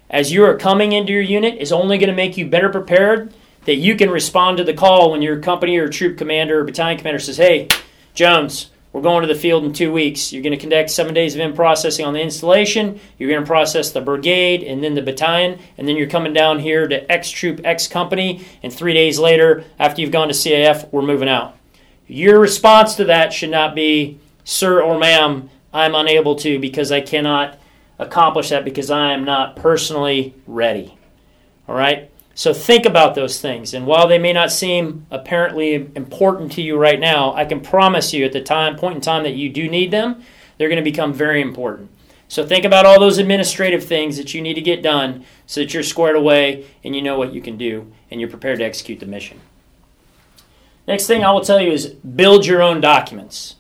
as 0.09 0.33
you 0.33 0.45
are 0.45 0.57
coming 0.57 0.93
into 0.93 1.13
your 1.13 1.23
unit 1.23 1.59
is 1.59 1.73
only 1.73 1.99
going 1.99 2.11
to 2.11 2.17
make 2.17 2.37
you 2.37 2.47
better 2.47 2.69
prepared 2.69 3.33
that 3.65 3.77
you 3.77 3.97
can 3.97 4.11
respond 4.11 4.59
to 4.59 4.65
the 4.65 4.75
call 4.75 5.11
when 5.11 5.23
your 5.23 5.41
company 5.41 5.77
or 5.77 5.89
troop 5.89 6.17
commander 6.17 6.61
or 6.61 6.65
battalion 6.65 6.99
commander 6.99 7.19
says, 7.19 7.37
Hey, 7.37 7.69
Jones, 8.15 8.71
we're 8.93 9.03
going 9.03 9.21
to 9.21 9.29
the 9.29 9.39
field 9.39 9.65
in 9.65 9.75
two 9.75 9.93
weeks. 9.93 10.33
You're 10.33 10.43
going 10.43 10.55
to 10.55 10.57
conduct 10.57 10.89
seven 10.89 11.13
days 11.13 11.35
of 11.35 11.41
in 11.43 11.53
processing 11.53 12.07
on 12.07 12.15
the 12.15 12.23
installation. 12.23 12.99
You're 13.19 13.29
going 13.29 13.43
to 13.43 13.47
process 13.47 13.91
the 13.91 14.01
brigade 14.01 14.63
and 14.63 14.83
then 14.83 14.95
the 14.95 15.03
battalion, 15.03 15.59
and 15.77 15.87
then 15.87 15.97
you're 15.97 16.09
coming 16.09 16.33
down 16.33 16.61
here 16.61 16.89
to 16.89 17.13
X 17.13 17.29
troop, 17.29 17.61
X 17.63 17.89
company, 17.89 18.47
and 18.63 18.73
three 18.73 18.95
days 18.95 19.19
later, 19.19 19.65
after 19.79 20.01
you've 20.01 20.13
gone 20.13 20.29
to 20.29 20.35
CAF, 20.35 20.91
we're 20.93 21.03
moving 21.03 21.29
out. 21.29 21.57
Your 22.07 22.41
response 22.41 22.95
to 22.95 23.05
that 23.05 23.35
should 23.35 23.51
not 23.51 23.75
be, 23.75 24.19
Sir 24.45 24.81
or 24.81 24.99
ma'am, 24.99 25.51
I'm 25.75 25.95
unable 25.95 26.37
to 26.37 26.59
because 26.59 26.91
I 26.91 27.03
cannot 27.03 27.59
accomplish 27.99 28.51
that 28.51 28.65
because 28.65 28.91
I 28.91 29.13
am 29.13 29.25
not 29.25 29.57
personally 29.57 30.35
ready. 30.47 30.97
All 31.69 31.75
right? 31.75 32.11
So 32.35 32.53
think 32.53 32.85
about 32.85 33.15
those 33.15 33.41
things. 33.41 33.73
And 33.73 33.87
while 33.87 34.07
they 34.07 34.19
may 34.19 34.33
not 34.35 34.53
seem 34.53 35.07
apparently 35.11 35.75
important 35.97 36.53
to 36.53 36.63
you 36.63 36.77
right 36.77 37.01
now, 37.01 37.33
I 37.33 37.47
can 37.47 37.61
promise 37.61 38.13
you 38.13 38.27
at 38.27 38.33
the 38.33 38.43
time 38.43 38.77
point 38.77 38.97
in 38.97 39.01
time 39.01 39.23
that 39.23 39.35
you 39.35 39.49
do 39.49 39.69
need 39.69 39.91
them, 39.91 40.23
they're 40.59 40.69
going 40.69 40.83
to 40.83 40.91
become 40.91 41.15
very 41.15 41.41
important. 41.41 41.91
So 42.29 42.45
think 42.45 42.65
about 42.65 42.85
all 42.85 43.01
those 43.01 43.19
administrative 43.19 43.85
things 43.85 44.17
that 44.17 44.35
you 44.35 44.43
need 44.43 44.55
to 44.55 44.61
get 44.61 44.83
done 44.83 45.25
so 45.47 45.61
that 45.61 45.73
you're 45.73 45.83
squared 45.83 46.17
away 46.17 46.67
and 46.85 46.95
you 46.95 47.01
know 47.01 47.17
what 47.17 47.33
you 47.33 47.41
can 47.41 47.57
do 47.57 47.91
and 48.11 48.21
you're 48.21 48.29
prepared 48.29 48.59
to 48.59 48.65
execute 48.65 49.01
the 49.01 49.07
mission. 49.07 49.41
Next 50.87 51.07
thing 51.07 51.25
I 51.25 51.31
will 51.31 51.41
tell 51.41 51.61
you 51.61 51.73
is 51.73 51.87
build 51.87 52.45
your 52.45 52.63
own 52.63 52.81
documents. 52.81 53.57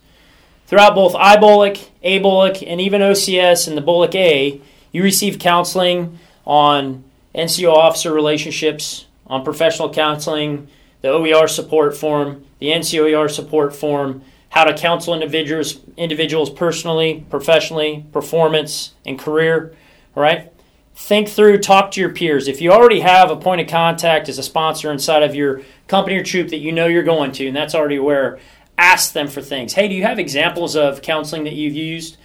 Throughout 0.66 0.94
both 0.94 1.14
IBOLC, 1.14 1.88
ABOLC, 2.04 2.64
and 2.66 2.80
even 2.80 3.00
OCS 3.00 3.68
and 3.68 3.76
the 3.76 3.82
BOLC 3.82 4.14
A, 4.16 4.60
you 4.90 5.02
receive 5.02 5.38
counseling 5.38 6.18
on 6.44 7.04
NCO 7.34 7.72
officer 7.72 8.12
relationships, 8.12 9.06
on 9.26 9.44
professional 9.44 9.92
counseling, 9.92 10.68
the 11.02 11.08
OER 11.08 11.46
support 11.46 11.96
form, 11.96 12.44
the 12.58 12.68
NCOER 12.68 13.30
support 13.30 13.76
form, 13.76 14.22
how 14.48 14.64
to 14.64 14.74
counsel 14.74 15.14
individuals 15.14 15.78
individuals 15.96 16.50
personally, 16.50 17.24
professionally, 17.30 18.06
performance, 18.12 18.94
and 19.04 19.18
career. 19.18 19.74
All 20.16 20.22
right. 20.22 20.52
Think 20.94 21.28
through, 21.28 21.58
talk 21.58 21.90
to 21.90 22.00
your 22.00 22.08
peers. 22.10 22.48
If 22.48 22.62
you 22.62 22.72
already 22.72 23.00
have 23.00 23.30
a 23.30 23.36
point 23.36 23.60
of 23.60 23.68
contact 23.68 24.30
as 24.30 24.38
a 24.38 24.42
sponsor 24.42 24.90
inside 24.90 25.22
of 25.22 25.34
your 25.34 25.60
company 25.88 26.16
or 26.16 26.24
troop 26.24 26.48
that 26.48 26.56
you 26.56 26.72
know 26.72 26.86
you're 26.86 27.02
going 27.02 27.32
to, 27.32 27.46
and 27.46 27.54
that's 27.54 27.74
already 27.74 27.96
aware, 27.96 28.38
ask 28.78 29.12
them 29.12 29.28
for 29.28 29.40
things. 29.40 29.72
Hey, 29.72 29.88
do 29.88 29.94
you 29.94 30.02
have 30.02 30.18
examples 30.18 30.76
of 30.76 31.02
counseling 31.02 31.44
that 31.44 31.54
you've 31.54 31.74
used? 31.74 32.16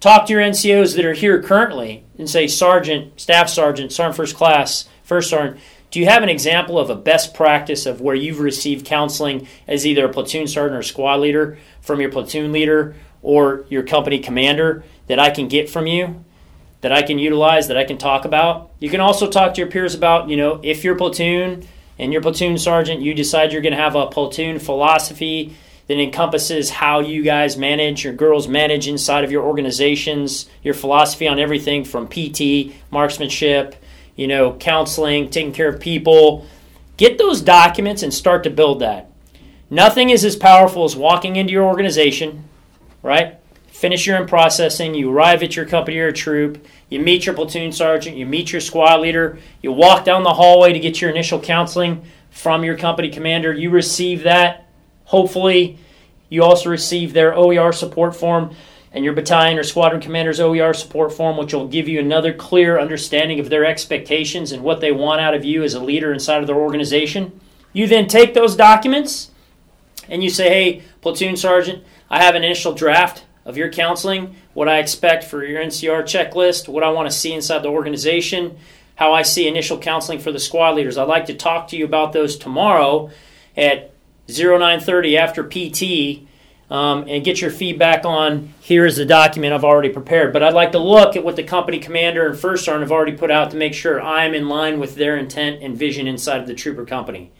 Talk 0.00 0.26
to 0.26 0.32
your 0.32 0.42
NCOs 0.42 0.94
that 0.96 1.04
are 1.04 1.12
here 1.12 1.42
currently 1.42 2.04
and 2.16 2.30
say, 2.30 2.46
Sergeant, 2.46 3.20
Staff 3.20 3.48
Sergeant, 3.48 3.92
Sergeant 3.92 4.16
First 4.16 4.36
Class, 4.36 4.88
First 5.02 5.30
Sergeant, 5.30 5.60
do 5.90 5.98
you 5.98 6.06
have 6.06 6.22
an 6.22 6.28
example 6.28 6.78
of 6.78 6.90
a 6.90 6.94
best 6.94 7.34
practice 7.34 7.86
of 7.86 8.00
where 8.00 8.14
you've 8.14 8.40
received 8.40 8.86
counseling 8.86 9.48
as 9.66 9.86
either 9.86 10.04
a 10.04 10.12
platoon 10.12 10.46
sergeant 10.46 10.78
or 10.78 10.82
squad 10.82 11.16
leader 11.20 11.58
from 11.80 12.00
your 12.00 12.10
platoon 12.10 12.52
leader 12.52 12.94
or 13.22 13.64
your 13.70 13.82
company 13.82 14.18
commander 14.18 14.84
that 15.06 15.18
I 15.18 15.30
can 15.30 15.48
get 15.48 15.70
from 15.70 15.86
you? 15.86 16.24
That 16.82 16.92
I 16.92 17.02
can 17.02 17.18
utilize, 17.18 17.68
that 17.68 17.78
I 17.78 17.84
can 17.84 17.98
talk 17.98 18.24
about. 18.24 18.70
You 18.78 18.90
can 18.90 19.00
also 19.00 19.28
talk 19.28 19.54
to 19.54 19.60
your 19.60 19.70
peers 19.70 19.94
about, 19.94 20.28
you 20.28 20.36
know, 20.36 20.60
if 20.62 20.84
your 20.84 20.94
platoon 20.94 21.66
and 21.98 22.12
your 22.12 22.22
platoon 22.22 22.56
sergeant, 22.58 23.00
you 23.00 23.14
decide 23.14 23.52
you're 23.52 23.62
going 23.62 23.74
to 23.74 23.82
have 23.82 23.96
a 23.96 24.06
platoon 24.06 24.60
philosophy 24.60 25.56
that 25.88 25.98
encompasses 25.98 26.70
how 26.70 27.00
you 27.00 27.22
guys 27.22 27.56
manage, 27.56 28.04
your 28.04 28.12
girls 28.12 28.46
manage 28.46 28.86
inside 28.86 29.24
of 29.24 29.32
your 29.32 29.44
organizations, 29.44 30.48
your 30.62 30.74
philosophy 30.74 31.26
on 31.26 31.38
everything 31.38 31.84
from 31.84 32.08
PT, 32.08 32.74
marksmanship, 32.90 33.74
you 34.14 34.26
know, 34.26 34.52
counseling, 34.52 35.30
taking 35.30 35.52
care 35.52 35.68
of 35.68 35.80
people. 35.80 36.46
Get 36.98 37.16
those 37.16 37.40
documents 37.40 38.02
and 38.02 38.12
start 38.12 38.44
to 38.44 38.50
build 38.50 38.80
that. 38.80 39.10
Nothing 39.70 40.10
is 40.10 40.24
as 40.24 40.36
powerful 40.36 40.84
as 40.84 40.94
walking 40.94 41.36
into 41.36 41.52
your 41.52 41.64
organization, 41.64 42.44
right? 43.02 43.36
Finish 43.68 44.06
your 44.06 44.20
in 44.20 44.26
processing, 44.26 44.94
you 44.94 45.10
arrive 45.10 45.42
at 45.42 45.54
your 45.54 45.64
company 45.64 45.98
or 45.98 46.10
troop, 46.10 46.66
you 46.88 46.98
meet 47.00 47.24
your 47.24 47.34
platoon 47.34 47.70
sergeant, 47.70 48.16
you 48.16 48.26
meet 48.26 48.50
your 48.50 48.60
squad 48.60 49.00
leader, 49.00 49.38
you 49.62 49.70
walk 49.70 50.04
down 50.04 50.22
the 50.22 50.34
hallway 50.34 50.72
to 50.72 50.80
get 50.80 51.00
your 51.00 51.10
initial 51.10 51.40
counseling 51.40 52.02
from 52.30 52.64
your 52.64 52.76
company 52.76 53.08
commander. 53.08 53.52
You 53.52 53.70
receive 53.70 54.24
that. 54.24 54.67
Hopefully, 55.08 55.78
you 56.28 56.42
also 56.44 56.68
receive 56.68 57.14
their 57.14 57.34
OER 57.34 57.72
support 57.72 58.14
form 58.14 58.54
and 58.92 59.04
your 59.04 59.14
battalion 59.14 59.58
or 59.58 59.62
squadron 59.62 60.02
commander's 60.02 60.38
OER 60.38 60.74
support 60.74 61.14
form, 61.14 61.38
which 61.38 61.54
will 61.54 61.66
give 61.66 61.88
you 61.88 61.98
another 61.98 62.32
clear 62.32 62.78
understanding 62.78 63.40
of 63.40 63.48
their 63.48 63.64
expectations 63.64 64.52
and 64.52 64.62
what 64.62 64.80
they 64.80 64.92
want 64.92 65.22
out 65.22 65.32
of 65.32 65.46
you 65.46 65.62
as 65.62 65.72
a 65.72 65.82
leader 65.82 66.12
inside 66.12 66.42
of 66.42 66.46
their 66.46 66.56
organization. 66.56 67.40
You 67.72 67.86
then 67.86 68.06
take 68.06 68.34
those 68.34 68.54
documents 68.54 69.30
and 70.10 70.22
you 70.22 70.28
say, 70.28 70.48
hey, 70.50 70.82
platoon 71.00 71.36
sergeant, 71.36 71.84
I 72.10 72.22
have 72.22 72.34
an 72.34 72.44
initial 72.44 72.74
draft 72.74 73.24
of 73.46 73.56
your 73.56 73.70
counseling, 73.70 74.36
what 74.52 74.68
I 74.68 74.78
expect 74.78 75.24
for 75.24 75.42
your 75.42 75.62
NCR 75.62 76.02
checklist, 76.02 76.68
what 76.68 76.84
I 76.84 76.90
want 76.90 77.10
to 77.10 77.16
see 77.16 77.32
inside 77.32 77.62
the 77.62 77.68
organization, 77.68 78.58
how 78.96 79.14
I 79.14 79.22
see 79.22 79.48
initial 79.48 79.78
counseling 79.78 80.18
for 80.18 80.32
the 80.32 80.38
squad 80.38 80.76
leaders. 80.76 80.98
I'd 80.98 81.08
like 81.08 81.26
to 81.26 81.34
talk 81.34 81.68
to 81.68 81.78
you 81.78 81.86
about 81.86 82.12
those 82.12 82.36
tomorrow 82.36 83.10
at 83.56 83.92
0930 84.28 85.16
after 85.16 85.42
PT 85.42 86.28
um, 86.70 87.06
and 87.08 87.24
get 87.24 87.40
your 87.40 87.50
feedback 87.50 88.04
on 88.04 88.52
here 88.60 88.84
is 88.84 88.96
the 88.96 89.06
document 89.06 89.54
I've 89.54 89.64
already 89.64 89.88
prepared. 89.88 90.32
But 90.32 90.42
I'd 90.42 90.52
like 90.52 90.72
to 90.72 90.78
look 90.78 91.16
at 91.16 91.24
what 91.24 91.36
the 91.36 91.42
company 91.42 91.78
commander 91.78 92.26
and 92.28 92.38
first 92.38 92.64
sergeant 92.64 92.82
have 92.82 92.92
already 92.92 93.16
put 93.16 93.30
out 93.30 93.50
to 93.52 93.56
make 93.56 93.72
sure 93.72 94.00
I'm 94.00 94.34
in 94.34 94.48
line 94.48 94.78
with 94.78 94.94
their 94.94 95.16
intent 95.16 95.62
and 95.62 95.76
vision 95.76 96.06
inside 96.06 96.40
of 96.40 96.46
the 96.46 96.54
trooper 96.54 96.84
company. 96.84 97.32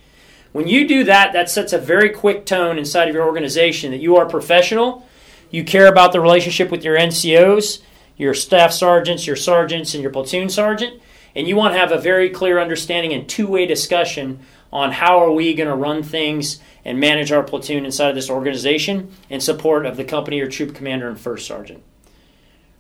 When 0.53 0.67
you 0.67 0.89
do 0.89 1.05
that, 1.05 1.35
that 1.35 1.51
sets 1.51 1.75
a 1.75 1.79
very 1.79 2.09
quick 2.09 2.47
tone 2.47 2.79
inside 2.79 3.09
of 3.09 3.15
your 3.15 3.27
organization 3.27 3.91
that 3.91 4.01
you 4.01 4.17
are 4.17 4.27
professional, 4.27 5.07
you 5.51 5.63
care 5.63 5.89
about 5.89 6.13
the 6.13 6.21
relationship 6.21 6.71
with 6.71 6.85
your 6.85 6.97
NCOs, 6.97 7.83
your 8.17 8.33
staff 8.33 8.73
sergeants, 8.73 9.27
your 9.27 9.37
sergeants, 9.37 9.93
and 9.93 10.03
your 10.03 10.13
platoon 10.13 10.49
sergeant, 10.49 11.01
and 11.37 11.47
you 11.47 11.55
want 11.55 11.75
to 11.75 11.79
have 11.79 11.93
a 11.93 12.01
very 12.01 12.31
clear 12.31 12.59
understanding 12.59 13.13
and 13.13 13.29
two 13.29 13.47
way 13.47 13.67
discussion 13.67 14.41
on 14.73 14.93
how 14.93 15.19
are 15.25 15.31
we 15.31 15.55
going 15.55 15.69
to 15.69 15.75
run 15.75 16.03
things 16.03 16.61
and 16.85 17.01
manage 17.01 17.33
our 17.33 17.43
platoon 17.43 17.85
inside 17.85 18.11
of 18.11 18.15
this 18.15 18.31
organization 18.31 19.13
in 19.29 19.41
support 19.41 19.87
of 19.87 19.97
the 19.97 20.05
company 20.05 20.41
or 20.41 20.49
troop 20.49 20.75
commander 20.75 21.09
and 21.09 21.19
first 21.19 21.47
sergeant. 21.47 21.83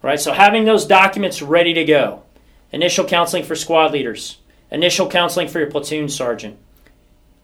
Right? 0.02 0.20
So 0.20 0.32
having 0.32 0.64
those 0.64 0.86
documents 0.86 1.42
ready 1.42 1.74
to 1.74 1.84
go. 1.84 2.22
Initial 2.70 3.06
counseling 3.06 3.44
for 3.44 3.54
squad 3.54 3.92
leaders, 3.92 4.38
initial 4.70 5.08
counseling 5.08 5.48
for 5.48 5.58
your 5.58 5.70
platoon 5.70 6.08
sergeant. 6.08 6.58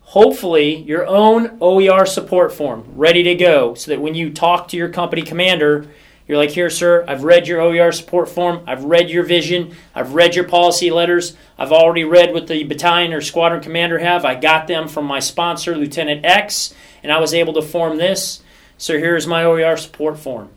Hopefully, 0.03 0.77
your 0.77 1.07
own 1.07 1.57
OER 1.63 2.05
support 2.05 2.53
form 2.53 2.85
ready 2.95 3.23
to 3.23 3.35
go 3.35 3.75
so 3.75 3.91
that 3.91 4.03
when 4.03 4.15
you 4.15 4.31
talk 4.31 4.69
to 4.69 4.77
your 4.77 4.91
company 4.91 5.23
commander, 5.23 5.87
you're 6.27 6.39
like, 6.39 6.51
here, 6.51 6.71
sir, 6.71 7.05
I've 7.07 7.23
read 7.23 7.47
your 7.47 7.61
OER 7.61 7.93
support 7.93 8.31
form. 8.31 8.65
I've 8.67 8.85
read 8.85 9.11
your 9.11 9.25
vision. 9.25 9.77
I've 9.95 10.15
read 10.15 10.35
your 10.35 10.45
policy 10.45 10.91
letters. 10.91 11.37
I've 11.59 11.73
already 11.73 12.05
read 12.05 12.33
what 12.33 12.47
the 12.47 12.65
battalion 12.65 13.13
or 13.13 13.21
squadron 13.21 13.63
commander 13.63 13.99
have. 13.99 14.25
I 14.25 14.35
got 14.35 14.67
them 14.67 14.89
from 14.89 15.05
my 15.05 15.21
sponsor, 15.21 15.77
Lieutenant 15.77 16.25
X, 16.25 16.75
and 17.03 17.13
I 17.13 17.21
was 17.21 17.35
able 17.35 17.53
to 17.55 17.63
form 17.63 17.99
this. 17.99 18.43
So 18.79 18.99
here's 18.99 19.27
my 19.27 19.45
OER 19.45 19.77
support 19.77 20.19
form. 20.19 20.49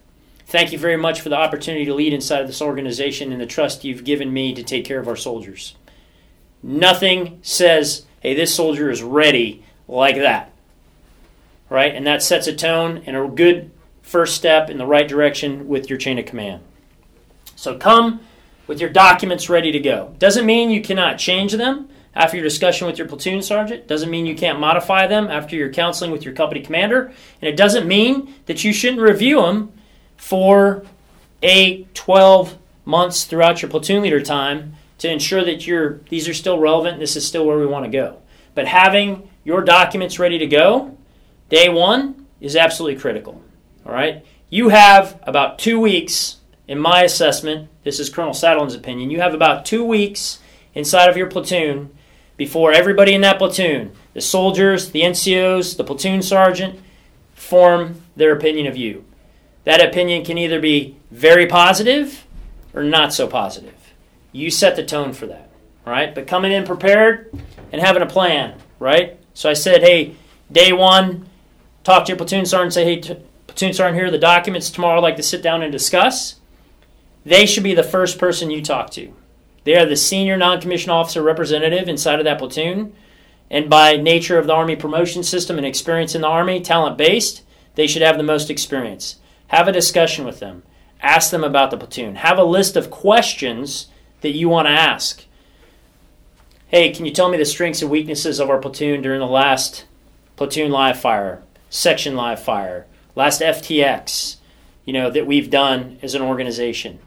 Thank 0.46 0.72
you 0.72 0.80
very 0.80 0.96
much 0.96 1.20
for 1.20 1.28
the 1.28 1.36
opportunity 1.36 1.84
to 1.84 1.94
lead 1.94 2.14
inside 2.14 2.40
of 2.40 2.48
this 2.48 2.62
organization 2.62 3.34
and 3.34 3.42
the 3.42 3.46
trust 3.46 3.84
you've 3.84 4.06
given 4.06 4.32
me 4.32 4.54
to 4.54 4.64
take 4.64 4.86
care 4.86 5.00
of 5.00 5.08
our 5.10 5.18
soldiers. 5.18 5.76
Nothing 6.64 7.40
says, 7.42 8.06
hey, 8.22 8.34
this 8.34 8.56
soldier 8.56 8.90
is 8.90 9.04
ready 9.04 9.66
like 9.90 10.16
that. 10.16 10.54
Right? 11.70 11.94
And 11.94 12.08
that 12.08 12.24
sets 12.24 12.48
a 12.48 12.56
tone 12.56 13.04
and 13.06 13.18
a 13.18 13.28
good 13.28 13.72
first 14.08 14.36
step 14.36 14.70
in 14.70 14.78
the 14.78 14.86
right 14.86 15.08
direction 15.08 15.68
with 15.68 15.90
your 15.90 16.00
chain 16.00 16.18
of 16.18 16.26
command. 16.26 16.64
So 17.58 17.78
come 17.78 18.22
with 18.66 18.80
your 18.80 18.90
documents 18.90 19.50
ready 19.50 19.72
to 19.74 19.80
go. 19.80 20.16
Doesn't 20.18 20.46
mean 20.46 20.70
you 20.70 20.82
cannot 20.82 21.18
change 21.18 21.52
them 21.52 21.90
after 22.16 22.38
your 22.38 22.44
discussion 22.46 22.88
with 22.88 22.98
your 22.98 23.08
platoon 23.08 23.42
sergeant. 23.42 23.86
Doesn't 23.86 24.10
mean 24.10 24.26
you 24.26 24.36
can't 24.36 24.62
modify 24.62 25.08
them 25.08 25.28
after 25.28 25.58
your 25.58 25.72
counseling 25.74 26.12
with 26.12 26.24
your 26.24 26.34
company 26.34 26.62
commander. 26.62 27.08
And 27.42 27.50
it 27.50 27.58
doesn't 27.58 27.86
mean 27.86 28.34
that 28.46 28.64
you 28.64 28.72
shouldn't 28.72 29.02
review 29.02 29.42
them 29.42 29.74
for 30.16 30.86
8, 31.42 31.94
12 31.94 32.58
months 32.86 33.26
throughout 33.26 33.62
your 33.62 33.70
platoon 33.70 34.04
leader 34.04 34.22
time 34.22 34.76
to 35.00 35.12
ensure 35.12 35.44
that 35.44 35.68
you're, 35.68 36.00
these 36.10 36.30
are 36.30 36.34
still 36.34 36.58
relevant 36.58 37.00
this 37.00 37.18
is 37.18 37.28
still 37.28 37.46
where 37.46 37.60
we 37.60 37.66
want 37.66 37.84
to 37.84 37.92
go. 37.92 38.22
But 38.56 38.68
having 38.68 39.30
your 39.44 39.62
documents 39.62 40.18
ready 40.18 40.38
to 40.38 40.48
go 40.48 40.98
day 41.50 41.68
one 41.68 42.26
is 42.40 42.56
absolutely 42.56 43.00
critical. 43.00 43.42
All 43.88 43.94
right? 43.94 44.25
You 44.50 44.70
have 44.70 45.20
about 45.24 45.60
two 45.60 45.79
weeks, 45.79 46.38
in 46.67 46.77
my 46.77 47.03
assessment, 47.03 47.70
this 47.84 48.00
is 48.00 48.10
Colonel 48.10 48.34
Satterlund's 48.34 48.75
opinion, 48.75 49.10
you 49.10 49.22
have 49.22 49.34
about 49.34 49.65
two 49.65 49.84
weeks 49.84 50.39
inside 50.75 51.10
of 51.10 51.15
your 51.15 51.27
platoon 51.27 51.89
before 52.36 52.74
everybody 52.74 53.13
in 53.13 53.22
that 53.22 53.38
platoon, 53.38 53.94
the 54.13 54.22
soldiers, 54.22 54.91
the 54.91 55.01
NCOs, 55.01 55.77
the 55.77 55.84
platoon 55.84 56.22
sergeant, 56.22 56.79
form 57.34 58.01
their 58.15 58.36
opinion 58.36 58.67
of 58.67 58.75
you. 58.75 59.06
That 59.63 59.84
opinion 59.84 60.24
can 60.24 60.38
either 60.38 60.60
be 60.60 60.98
very 61.10 61.48
positive 61.48 62.25
or 62.74 62.84
not 62.84 63.13
so 63.13 63.27
positive. 63.27 63.74
You 64.32 64.51
set 64.51 64.75
the 64.75 64.84
tone 64.84 65.13
for 65.13 65.27
that, 65.27 65.50
right? 65.86 66.13
But 66.13 66.27
coming 66.27 66.51
in 66.51 66.65
prepared 66.65 67.34
and 67.72 67.82
having 67.82 68.01
a 68.03 68.08
plan, 68.08 68.60
right? 68.79 69.17
So 69.34 69.50
I 69.50 69.53
said, 69.53 69.82
hey, 69.82 70.15
day 70.51 70.74
one, 70.74 71.27
talk 71.84 72.06
to 72.06 72.10
your 72.10 72.17
platoon 72.17 72.46
sergeant, 72.46 72.74
say, 72.74 72.86
hey, 72.86 73.01
t- 73.01 73.17
platoon 73.48 73.74
aren't 73.80 73.96
here, 73.96 74.12
the 74.12 74.18
documents 74.18 74.70
tomorrow 74.70 75.01
like 75.01 75.16
to 75.16 75.24
sit 75.24 75.42
down 75.42 75.63
and 75.63 75.72
discuss, 75.72 76.36
they 77.25 77.46
should 77.46 77.63
be 77.63 77.74
the 77.74 77.84
first 77.84 78.20
person 78.20 78.51
you 78.51 78.62
talk 78.62 78.89
to. 78.92 79.13
They 79.63 79.75
are 79.75 79.86
the 79.86 79.98
senior 79.98 80.38
non 80.38 80.62
commissioned 80.62 80.92
officer 80.92 81.22
representative 81.22 81.89
inside 81.89 82.20
of 82.20 82.25
that 82.25 82.39
platoon. 82.39 82.94
And 83.50 83.70
by 83.70 83.98
nature 83.98 84.38
of 84.38 84.48
the 84.48 84.54
Army 84.54 84.75
promotion 84.75 85.24
system 85.24 85.58
and 85.58 85.66
experience 85.66 86.16
in 86.16 86.22
the 86.22 86.27
Army, 86.27 86.62
talent 86.62 86.98
based, 86.98 87.44
they 87.75 87.88
should 87.88 88.01
have 88.01 88.18
the 88.18 88.24
most 88.24 88.50
experience. 88.50 89.18
Have 89.48 89.68
a 89.68 89.74
discussion 89.74 90.25
with 90.25 90.39
them. 90.39 90.63
Ask 91.01 91.32
them 91.32 91.44
about 91.44 91.72
the 91.72 91.77
platoon. 91.77 92.16
Have 92.16 92.38
a 92.38 92.44
list 92.44 92.75
of 92.75 92.89
questions 92.89 93.88
that 94.22 94.32
you 94.32 94.50
want 94.50 94.68
to 94.68 94.72
ask. 94.72 95.25
Hey, 96.70 96.92
can 96.92 97.06
you 97.06 97.12
tell 97.12 97.30
me 97.30 97.38
the 97.38 97.46
strengths 97.46 97.82
and 97.82 97.92
weaknesses 97.92 98.39
of 98.39 98.50
our 98.50 98.58
platoon 98.58 99.01
during 99.01 99.20
the 99.20 99.25
last 99.25 99.86
platoon 100.36 100.72
live 100.72 101.00
fire, 101.00 101.42
section 101.70 102.16
live 102.16 102.42
fire, 102.42 102.86
last 103.18 103.42
FTX, 103.42 104.36
you 104.86 104.94
know, 104.94 105.10
that 105.10 105.26
we've 105.26 105.50
done 105.50 105.98
as 106.04 106.14
an 106.14 106.22
organization. 106.22 107.00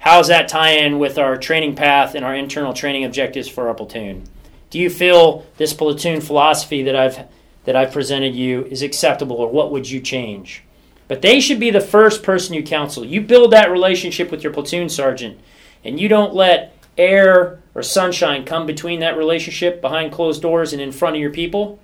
How 0.00 0.18
does 0.18 0.26
that 0.26 0.48
tie 0.48 0.72
in 0.72 0.98
with 0.98 1.18
our 1.18 1.36
training 1.36 1.76
path 1.76 2.16
and 2.16 2.24
our 2.24 2.34
internal 2.34 2.72
training 2.72 3.04
objectives 3.04 3.48
for 3.48 3.68
our 3.68 3.74
platoon? 3.74 4.24
Do 4.70 4.80
you 4.80 4.90
feel 4.90 5.46
this 5.58 5.72
platoon 5.72 6.20
philosophy 6.20 6.82
that 6.82 6.96
I've 6.96 7.26
that 7.64 7.76
I've 7.76 7.92
presented 7.92 8.34
you 8.34 8.64
is 8.64 8.82
acceptable 8.82 9.36
or 9.36 9.48
what 9.48 9.70
would 9.70 9.88
you 9.88 10.00
change? 10.00 10.64
But 11.06 11.22
they 11.22 11.38
should 11.38 11.60
be 11.60 11.70
the 11.70 11.80
first 11.80 12.24
person 12.24 12.54
you 12.54 12.64
counsel. 12.64 13.04
You 13.04 13.20
build 13.20 13.52
that 13.52 13.70
relationship 13.70 14.32
with 14.32 14.42
your 14.42 14.52
platoon 14.52 14.88
sergeant 14.88 15.38
and 15.84 16.00
you 16.00 16.08
don't 16.08 16.34
let 16.34 16.76
air 16.98 17.62
or 17.72 17.84
sunshine 17.84 18.44
come 18.44 18.66
between 18.66 18.98
that 18.98 19.16
relationship 19.16 19.80
behind 19.80 20.10
closed 20.10 20.42
doors 20.42 20.72
and 20.72 20.82
in 20.82 20.90
front 20.90 21.14
of 21.14 21.22
your 21.22 21.30
people. 21.30 21.78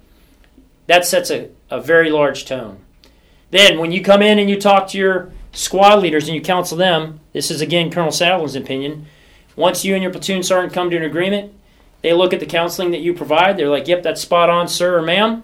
That 0.88 1.06
sets 1.06 1.30
a, 1.30 1.50
a 1.70 1.80
very 1.80 2.10
large 2.10 2.44
tone. 2.44 2.80
Then, 3.50 3.78
when 3.78 3.92
you 3.92 4.02
come 4.02 4.22
in 4.22 4.38
and 4.38 4.50
you 4.50 4.60
talk 4.60 4.88
to 4.88 4.98
your 4.98 5.32
squad 5.52 6.00
leaders 6.00 6.28
and 6.28 6.34
you 6.34 6.42
counsel 6.42 6.76
them, 6.76 7.20
this 7.32 7.50
is 7.50 7.60
again 7.60 7.90
Colonel 7.90 8.10
Satterlund's 8.10 8.54
opinion. 8.54 9.06
Once 9.56 9.84
you 9.84 9.94
and 9.94 10.02
your 10.02 10.12
platoon 10.12 10.42
sergeant 10.42 10.72
come 10.72 10.90
to 10.90 10.96
an 10.96 11.02
agreement, 11.02 11.52
they 12.02 12.12
look 12.12 12.32
at 12.32 12.40
the 12.40 12.46
counseling 12.46 12.90
that 12.92 13.00
you 13.00 13.12
provide. 13.12 13.56
They're 13.56 13.68
like, 13.68 13.88
yep, 13.88 14.02
that's 14.02 14.20
spot 14.20 14.50
on, 14.50 14.68
sir 14.68 14.98
or 14.98 15.02
ma'am. 15.02 15.42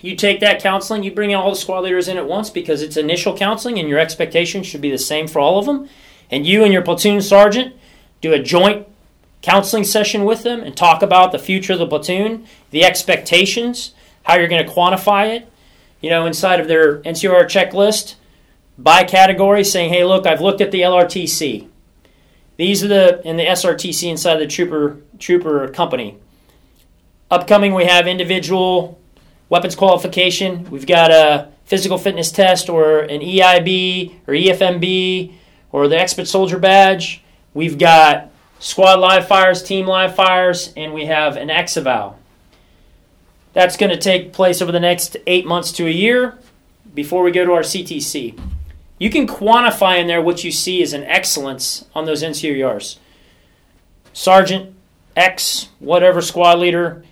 You 0.00 0.16
take 0.16 0.40
that 0.40 0.60
counseling, 0.60 1.02
you 1.02 1.12
bring 1.12 1.34
all 1.34 1.50
the 1.50 1.56
squad 1.56 1.80
leaders 1.80 2.08
in 2.08 2.18
at 2.18 2.28
once 2.28 2.50
because 2.50 2.82
it's 2.82 2.98
initial 2.98 3.36
counseling 3.36 3.78
and 3.78 3.88
your 3.88 3.98
expectations 3.98 4.66
should 4.66 4.82
be 4.82 4.90
the 4.90 4.98
same 4.98 5.26
for 5.26 5.38
all 5.38 5.58
of 5.58 5.64
them. 5.64 5.88
And 6.30 6.46
you 6.46 6.62
and 6.62 6.72
your 6.72 6.82
platoon 6.82 7.22
sergeant 7.22 7.74
do 8.20 8.32
a 8.32 8.38
joint 8.38 8.86
counseling 9.40 9.84
session 9.84 10.24
with 10.24 10.42
them 10.42 10.60
and 10.60 10.76
talk 10.76 11.02
about 11.02 11.32
the 11.32 11.38
future 11.38 11.74
of 11.74 11.78
the 11.78 11.86
platoon, 11.86 12.46
the 12.70 12.84
expectations, 12.84 13.94
how 14.24 14.34
you're 14.34 14.48
going 14.48 14.66
to 14.66 14.70
quantify 14.70 15.36
it. 15.36 15.50
You 16.04 16.10
know, 16.10 16.26
inside 16.26 16.60
of 16.60 16.68
their 16.68 16.98
NCOER 16.98 17.44
checklist, 17.44 18.16
by 18.76 19.04
category, 19.04 19.64
saying, 19.64 19.90
hey, 19.90 20.04
look, 20.04 20.26
I've 20.26 20.42
looked 20.42 20.60
at 20.60 20.70
the 20.70 20.82
LRTC. 20.82 21.66
These 22.58 22.84
are 22.84 22.88
the 22.88 23.26
in 23.26 23.38
the 23.38 23.46
SRTC 23.46 24.10
inside 24.10 24.36
the 24.36 24.46
trooper 24.46 24.98
trooper 25.18 25.66
company. 25.68 26.18
Upcoming, 27.30 27.72
we 27.72 27.86
have 27.86 28.06
individual 28.06 29.00
weapons 29.48 29.74
qualification. 29.74 30.70
We've 30.70 30.86
got 30.86 31.10
a 31.10 31.48
physical 31.64 31.96
fitness 31.96 32.30
test 32.30 32.68
or 32.68 33.00
an 33.00 33.22
EIB 33.22 34.12
or 34.26 34.34
EFMB 34.34 35.32
or 35.72 35.88
the 35.88 35.98
expert 35.98 36.28
soldier 36.28 36.58
badge. 36.58 37.24
We've 37.54 37.78
got 37.78 38.30
squad 38.58 39.00
live 39.00 39.26
fires, 39.26 39.62
team 39.62 39.86
live 39.86 40.14
fires, 40.14 40.70
and 40.76 40.92
we 40.92 41.06
have 41.06 41.38
an 41.38 41.48
ex-eval. 41.48 42.18
That's 43.54 43.76
going 43.76 43.90
to 43.90 43.96
take 43.96 44.32
place 44.32 44.60
over 44.60 44.72
the 44.72 44.80
next 44.80 45.16
eight 45.26 45.46
months 45.46 45.72
to 45.72 45.86
a 45.86 45.90
year 45.90 46.36
before 46.94 47.22
we 47.22 47.30
go 47.30 47.44
to 47.44 47.52
our 47.52 47.62
CTC. 47.62 48.38
You 48.98 49.10
can 49.10 49.26
quantify 49.26 49.98
in 49.98 50.06
there 50.06 50.20
what 50.20 50.44
you 50.44 50.52
see 50.52 50.82
as 50.82 50.92
an 50.92 51.04
excellence 51.04 51.84
on 51.94 52.04
those 52.04 52.22
NCOERs. 52.22 52.98
Sergeant 54.12 54.74
X, 55.16 55.68
whatever 55.78 56.20
squad 56.20 56.58
leader, 56.58 57.04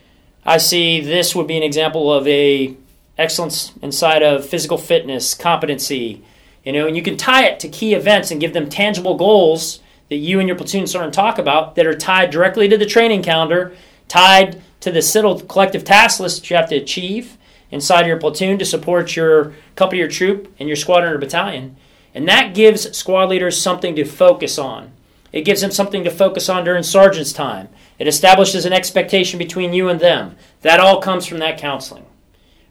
I 0.44 0.58
see 0.58 1.00
this 1.00 1.34
would 1.34 1.46
be 1.46 1.56
an 1.56 1.62
example 1.62 2.12
of 2.12 2.26
a 2.26 2.76
excellence 3.16 3.72
inside 3.80 4.22
of 4.22 4.46
physical 4.46 4.78
fitness, 4.78 5.34
competency, 5.34 6.22
you 6.64 6.72
know, 6.72 6.86
and 6.86 6.96
you 6.96 7.02
can 7.02 7.16
tie 7.16 7.44
it 7.46 7.60
to 7.60 7.68
key 7.68 7.94
events 7.94 8.30
and 8.30 8.40
give 8.40 8.52
them 8.52 8.68
tangible 8.68 9.16
goals 9.16 9.80
that 10.08 10.16
you 10.16 10.40
and 10.40 10.48
your 10.48 10.56
platoon 10.56 10.86
sergeant 10.86 11.14
talk 11.14 11.38
about 11.38 11.74
that 11.76 11.86
are 11.86 11.94
tied 11.94 12.30
directly 12.30 12.68
to 12.68 12.76
the 12.76 12.86
training 12.86 13.22
calendar, 13.22 13.74
tied 14.08 14.60
to 14.82 14.92
the 14.92 15.44
collective 15.48 15.84
task 15.84 16.20
list 16.20 16.42
that 16.42 16.50
you 16.50 16.56
have 16.56 16.68
to 16.68 16.76
achieve 16.76 17.38
inside 17.70 18.06
your 18.06 18.18
platoon 18.18 18.58
to 18.58 18.64
support 18.64 19.16
your 19.16 19.54
company 19.74 20.02
or 20.02 20.08
troop 20.08 20.54
and 20.58 20.68
your 20.68 20.76
squadron 20.76 21.14
or 21.14 21.18
battalion. 21.18 21.76
And 22.14 22.28
that 22.28 22.54
gives 22.54 22.96
squad 22.96 23.30
leaders 23.30 23.60
something 23.60 23.96
to 23.96 24.04
focus 24.04 24.58
on. 24.58 24.92
It 25.32 25.46
gives 25.46 25.62
them 25.62 25.70
something 25.70 26.04
to 26.04 26.10
focus 26.10 26.48
on 26.50 26.64
during 26.64 26.82
sergeant's 26.82 27.32
time. 27.32 27.70
It 27.98 28.06
establishes 28.06 28.66
an 28.66 28.74
expectation 28.74 29.38
between 29.38 29.72
you 29.72 29.88
and 29.88 29.98
them. 29.98 30.36
That 30.60 30.78
all 30.78 31.00
comes 31.00 31.24
from 31.24 31.38
that 31.38 31.58
counseling. 31.58 32.04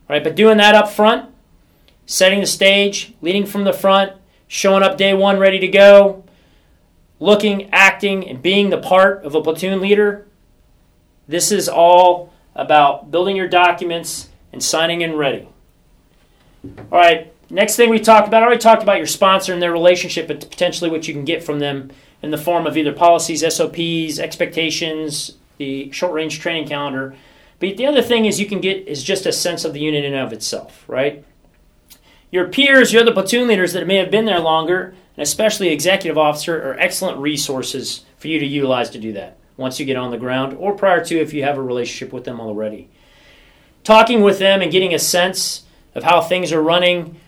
Right? 0.08 0.24
But 0.24 0.36
doing 0.36 0.58
that 0.58 0.75
up 0.75 0.89
front, 0.89 1.34
setting 2.06 2.41
the 2.41 2.46
stage, 2.46 3.13
leading 3.22 3.46
from 3.46 3.63
the 3.63 3.74
front, 3.74 4.13
showing 4.48 4.84
up 4.84 4.98
day 4.98 5.13
one 5.13 5.39
ready 5.39 5.58
to 5.60 5.68
go, 5.68 6.24
looking, 7.20 7.70
acting, 7.72 8.27
and 8.27 8.41
being 8.41 8.70
the 8.70 8.77
part 8.77 9.24
of 9.24 9.34
a 9.34 9.41
platoon 9.41 9.80
leader. 9.82 10.27
This 11.32 11.54
is 11.54 11.70
all 11.70 12.34
about 12.56 13.10
building 13.10 13.38
your 13.38 13.48
documents 13.48 14.27
and 14.51 14.62
signing 14.62 15.00
in 15.00 15.16
ready. 15.16 15.48
All 16.92 17.00
right, 17.00 17.34
next 17.50 17.77
thing 17.77 17.90
we 17.90 18.01
talked 18.01 18.27
about, 18.27 18.44
I 18.44 18.46
already 18.48 18.60
talked 18.60 18.84
about 18.84 18.98
your 18.98 19.08
sponsor 19.08 19.53
and 19.53 19.62
their 19.62 19.72
relationship 19.72 20.29
and 20.29 20.42
potentially 20.42 20.90
what 20.92 21.08
you 21.08 21.14
can 21.14 21.24
get 21.24 21.42
from 21.42 21.60
them 21.60 21.90
in 22.22 22.32
the 22.32 22.38
form 22.38 22.68
of 22.68 22.75
either 22.75 22.92
policies, 22.92 23.46
SOPs, 23.48 24.20
expectations, 24.20 25.38
the 25.58 25.90
short 25.92 26.12
range 26.12 26.42
training 26.42 26.68
calendar. 26.68 27.16
But 27.62 27.77
the 27.77 27.86
other 27.86 28.01
thing 28.01 28.25
is 28.25 28.42
you 28.42 28.46
can 28.46 28.60
get 28.60 28.86
is 28.86 29.01
just 29.01 29.25
a 29.25 29.32
sense 29.32 29.64
of 29.64 29.72
the 29.72 29.79
unit 29.79 30.03
in 30.03 30.14
and 30.14 30.22
of 30.22 30.34
itself, 30.34 30.84
right? 30.90 31.24
Your 32.29 32.50
peers, 32.50 32.92
your 32.92 33.03
other 33.03 33.14
platoon 33.14 33.48
leaders 33.48 33.72
that 33.72 33.88
may 33.88 33.96
have 33.96 34.12
been 34.12 34.25
there 34.25 34.42
longer, 34.42 34.94
and 35.16 35.24
especially 35.24 35.70
executive 35.70 36.18
officer, 36.18 36.62
are 36.62 36.77
excellent 36.77 37.20
resources 37.20 38.03
for 38.18 38.27
you 38.27 38.38
to 38.38 38.46
utilize 38.46 38.90
to 38.90 39.00
do 39.00 39.14
that 39.14 39.38
once 39.57 39.79
you 39.79 39.85
get 39.85 39.98
on 39.98 40.11
the 40.11 40.18
ground 40.18 40.55
or 40.57 40.74
prior 40.74 41.03
to 41.05 41.20
if 41.20 41.33
you 41.33 41.44
have 41.44 41.57
a 41.57 41.61
relationship 41.61 42.14
with 42.14 42.24
them 42.24 42.40
already. 42.40 42.90
Talking 43.83 44.22
with 44.22 44.40
them 44.40 44.61
and 44.61 44.72
getting 44.72 44.94
a 44.94 45.00
sense 45.00 45.64
of 45.96 46.03
how 46.03 46.22
things 46.22 46.51
are 46.51 46.61
running, 46.61 47.20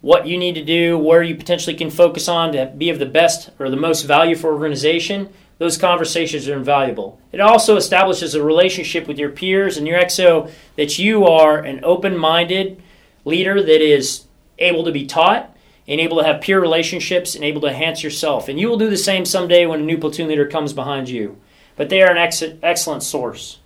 what 0.00 0.26
you 0.26 0.38
need 0.38 0.54
to 0.54 0.64
do, 0.64 0.96
where 0.98 1.22
you 1.22 1.34
potentially 1.34 1.76
can 1.76 1.90
focus 1.90 2.28
on 2.28 2.52
to 2.52 2.66
be 2.66 2.90
of 2.90 2.98
the 2.98 3.06
best 3.06 3.50
or 3.58 3.68
the 3.68 3.76
most 3.76 4.02
value 4.02 4.36
for 4.36 4.52
organization, 4.52 5.28
those 5.58 5.76
conversations 5.76 6.48
are 6.48 6.56
invaluable. 6.56 7.20
It 7.32 7.40
also 7.40 7.76
establishes 7.76 8.34
a 8.34 8.42
relationship 8.42 9.08
with 9.08 9.18
your 9.18 9.30
peers 9.30 9.76
and 9.76 9.86
your 9.86 10.00
XO 10.00 10.50
that 10.76 10.98
you 10.98 11.24
are 11.24 11.58
an 11.58 11.80
open 11.82 12.16
minded 12.16 12.80
leader 13.24 13.60
that 13.60 13.82
is 13.82 14.24
able 14.58 14.84
to 14.84 14.92
be 14.92 15.04
taught 15.04 15.54
and 15.88 16.00
able 16.00 16.18
to 16.18 16.24
have 16.24 16.40
peer 16.40 16.60
relationships 16.60 17.34
and 17.34 17.42
able 17.42 17.60
to 17.62 17.66
enhance 17.66 18.02
yourself. 18.02 18.48
And 18.48 18.60
you 18.60 18.68
will 18.68 18.78
do 18.78 18.90
the 18.90 18.96
same 18.96 19.24
someday 19.24 19.66
when 19.66 19.80
a 19.80 19.84
new 19.84 19.98
platoon 19.98 20.28
leader 20.28 20.46
comes 20.46 20.72
behind 20.72 21.08
you. 21.08 21.40
But 21.78 21.88
they 21.88 22.02
are 22.02 22.10
an 22.10 22.18
ex- 22.18 22.42
excellent 22.62 23.02
source. 23.02 23.60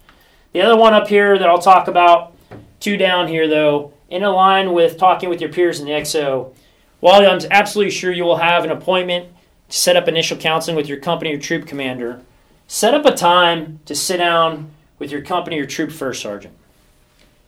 The 0.53 0.61
other 0.61 0.77
one 0.77 0.95
up 0.95 1.09
here 1.09 1.37
that 1.37 1.49
I'll 1.49 1.59
talk 1.59 1.89
about, 1.89 2.35
two 2.79 2.97
down 2.97 3.27
here 3.27 3.49
though, 3.49 3.93
in 4.09 4.23
line 4.23 4.75
with 4.75 4.99
talking 4.99 5.31
with 5.31 5.41
your 5.41 5.51
peers 5.51 5.81
in 5.81 5.87
the 5.87 5.93
XO, 5.93 6.53
while 7.01 7.27
I'm 7.27 7.41
absolutely 7.51 7.91
sure 7.91 8.13
you 8.13 8.25
will 8.25 8.37
have 8.37 8.63
an 8.63 8.71
appointment 8.71 9.29
to 9.71 9.77
set 9.77 9.97
up 9.97 10.07
initial 10.07 10.37
counseling 10.37 10.77
with 10.77 10.89
your 10.89 11.01
company 11.01 11.35
or 11.35 11.39
troop 11.39 11.67
commander, 11.67 12.21
set 12.69 12.95
up 12.95 13.07
a 13.07 13.17
time 13.17 13.81
to 13.87 13.95
sit 13.95 14.19
down 14.19 14.71
with 14.99 15.11
your 15.11 15.23
company 15.23 15.59
or 15.59 15.67
troop 15.67 15.91
first 15.91 16.21
sergeant. 16.21 16.55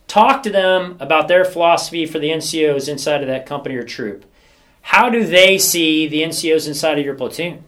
Talk 0.09 0.42
to 0.42 0.50
them 0.50 0.96
about 0.98 1.29
their 1.29 1.44
philosophy 1.44 2.07
for 2.07 2.18
the 2.18 2.31
NCOs 2.31 2.88
inside 2.88 3.20
of 3.20 3.29
that 3.29 3.46
company 3.46 3.74
or 3.77 3.85
troop. 3.85 4.24
How 4.81 5.11
do 5.11 5.24
they 5.24 5.59
see 5.59 6.09
the 6.09 6.22
NCOs 6.22 6.66
inside 6.66 6.98
of 6.98 7.05
your 7.05 7.14
platoon? 7.14 7.64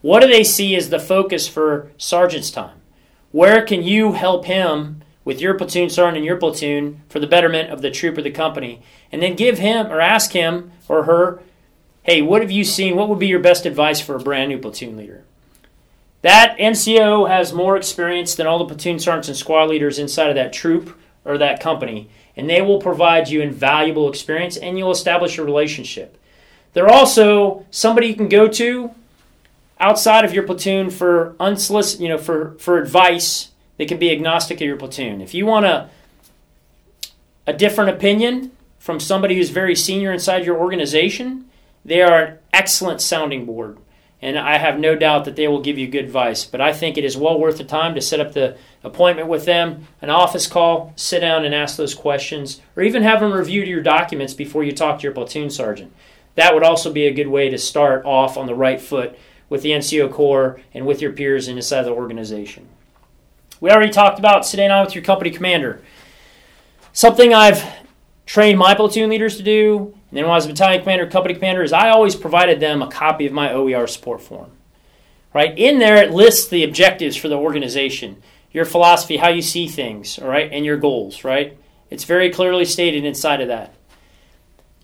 What 0.00 0.20
do 0.20 0.28
they 0.28 0.44
see 0.44 0.76
as 0.76 0.90
the 0.90 0.98
focus 0.98 1.48
for 1.48 1.90
sergeant's 1.98 2.50
time? 2.50 2.80
Where 3.32 3.64
can 3.64 3.82
you 3.82 4.12
help 4.12 4.44
him 4.44 5.02
with 5.24 5.40
your 5.40 5.54
platoon 5.54 5.90
sergeant 5.90 6.18
and 6.18 6.24
your 6.24 6.36
platoon 6.36 7.02
for 7.08 7.18
the 7.18 7.26
betterment 7.26 7.70
of 7.70 7.82
the 7.82 7.90
troop 7.90 8.16
or 8.16 8.22
the 8.22 8.30
company? 8.30 8.80
And 9.10 9.22
then 9.22 9.34
give 9.34 9.58
him 9.58 9.88
or 9.88 10.00
ask 10.00 10.32
him 10.32 10.72
or 10.88 11.04
her, 11.04 11.40
hey, 12.04 12.22
what 12.22 12.42
have 12.42 12.50
you 12.50 12.64
seen? 12.64 12.96
What 12.96 13.08
would 13.08 13.18
be 13.18 13.26
your 13.26 13.40
best 13.40 13.66
advice 13.66 14.00
for 14.00 14.14
a 14.14 14.20
brand 14.20 14.50
new 14.50 14.58
platoon 14.58 14.96
leader? 14.96 15.24
That 16.22 16.56
NCO 16.58 17.28
has 17.28 17.52
more 17.52 17.76
experience 17.76 18.34
than 18.34 18.46
all 18.46 18.58
the 18.58 18.64
platoon 18.64 18.98
sergeants 18.98 19.28
and 19.28 19.36
squad 19.36 19.68
leaders 19.68 19.98
inside 19.98 20.30
of 20.30 20.34
that 20.36 20.52
troop 20.52 20.98
or 21.24 21.38
that 21.38 21.60
company, 21.60 22.08
and 22.36 22.48
they 22.48 22.62
will 22.62 22.80
provide 22.80 23.28
you 23.28 23.40
invaluable 23.40 24.08
experience 24.08 24.56
and 24.56 24.78
you'll 24.78 24.90
establish 24.90 25.38
a 25.38 25.44
relationship. 25.44 26.16
They're 26.72 26.88
also 26.88 27.66
somebody 27.70 28.08
you 28.08 28.14
can 28.14 28.28
go 28.28 28.48
to 28.48 28.94
outside 29.80 30.24
of 30.24 30.34
your 30.34 30.42
platoon 30.42 30.90
for 30.90 31.36
unsolicited, 31.38 32.02
you 32.02 32.08
know, 32.08 32.18
for, 32.18 32.56
for 32.58 32.78
advice. 32.78 33.50
They 33.76 33.86
can 33.86 33.98
be 33.98 34.10
agnostic 34.10 34.60
of 34.60 34.66
your 34.66 34.76
platoon. 34.76 35.20
If 35.20 35.34
you 35.34 35.46
want 35.46 35.66
a, 35.66 35.88
a 37.46 37.52
different 37.52 37.90
opinion 37.90 38.52
from 38.78 38.98
somebody 39.00 39.36
who's 39.36 39.50
very 39.50 39.76
senior 39.76 40.12
inside 40.12 40.44
your 40.44 40.58
organization, 40.58 41.48
they 41.84 42.02
are 42.02 42.22
an 42.22 42.38
excellent 42.52 43.00
sounding 43.00 43.46
board. 43.46 43.78
And 44.20 44.36
I 44.36 44.58
have 44.58 44.80
no 44.80 44.96
doubt 44.96 45.26
that 45.26 45.36
they 45.36 45.46
will 45.46 45.60
give 45.60 45.78
you 45.78 45.86
good 45.86 46.04
advice. 46.04 46.44
But 46.44 46.60
I 46.60 46.72
think 46.72 46.98
it 46.98 47.04
is 47.04 47.16
well 47.16 47.38
worth 47.38 47.58
the 47.58 47.64
time 47.64 47.94
to 47.94 48.00
set 48.00 48.18
up 48.18 48.32
the 48.32 48.56
appointment 48.82 49.28
with 49.28 49.44
them, 49.44 49.86
an 50.02 50.10
office 50.10 50.48
call, 50.48 50.92
sit 50.96 51.20
down 51.20 51.44
and 51.44 51.54
ask 51.54 51.76
those 51.76 51.94
questions, 51.94 52.60
or 52.76 52.82
even 52.82 53.04
have 53.04 53.20
them 53.20 53.32
review 53.32 53.62
your 53.62 53.80
documents 53.80 54.34
before 54.34 54.64
you 54.64 54.72
talk 54.72 54.98
to 54.98 55.02
your 55.04 55.12
platoon 55.12 55.50
sergeant 55.50 55.92
that 56.38 56.54
would 56.54 56.62
also 56.62 56.92
be 56.92 57.06
a 57.08 57.12
good 57.12 57.26
way 57.26 57.50
to 57.50 57.58
start 57.58 58.04
off 58.04 58.36
on 58.36 58.46
the 58.46 58.54
right 58.54 58.80
foot 58.80 59.18
with 59.48 59.62
the 59.62 59.70
NCO 59.70 60.10
Corps 60.12 60.60
and 60.74 60.86
with 60.86 61.00
your 61.00 61.12
peers 61.12 61.48
inside 61.48 61.82
the 61.82 61.90
organization. 61.90 62.68
We 63.60 63.70
already 63.70 63.92
talked 63.92 64.18
about 64.18 64.46
sitting 64.46 64.68
down 64.68 64.84
with 64.84 64.94
your 64.94 65.04
company 65.04 65.30
commander. 65.30 65.82
Something 66.92 67.34
I've 67.34 67.64
trained 68.26 68.58
my 68.58 68.74
platoon 68.74 69.10
leaders 69.10 69.36
to 69.38 69.42
do, 69.42 69.94
and 70.10 70.16
then 70.16 70.24
when 70.24 70.32
I 70.32 70.36
was 70.36 70.46
a 70.46 70.50
battalion 70.50 70.82
commander, 70.82 71.06
company 71.06 71.34
commander, 71.34 71.62
is 71.62 71.72
I 71.72 71.88
always 71.88 72.14
provided 72.14 72.60
them 72.60 72.82
a 72.82 72.90
copy 72.90 73.26
of 73.26 73.32
my 73.32 73.52
OER 73.52 73.86
support 73.86 74.22
form. 74.22 74.50
Right 75.34 75.56
in 75.58 75.78
there, 75.78 75.96
it 75.96 76.12
lists 76.12 76.48
the 76.48 76.64
objectives 76.64 77.16
for 77.16 77.28
the 77.28 77.36
organization, 77.36 78.22
your 78.50 78.64
philosophy, 78.64 79.18
how 79.18 79.28
you 79.28 79.42
see 79.42 79.66
things, 79.66 80.18
all 80.18 80.28
right, 80.28 80.50
and 80.52 80.64
your 80.64 80.76
goals. 80.76 81.24
Right, 81.24 81.58
It's 81.90 82.04
very 82.04 82.30
clearly 82.30 82.64
stated 82.64 83.04
inside 83.04 83.40
of 83.40 83.48
that. 83.48 83.74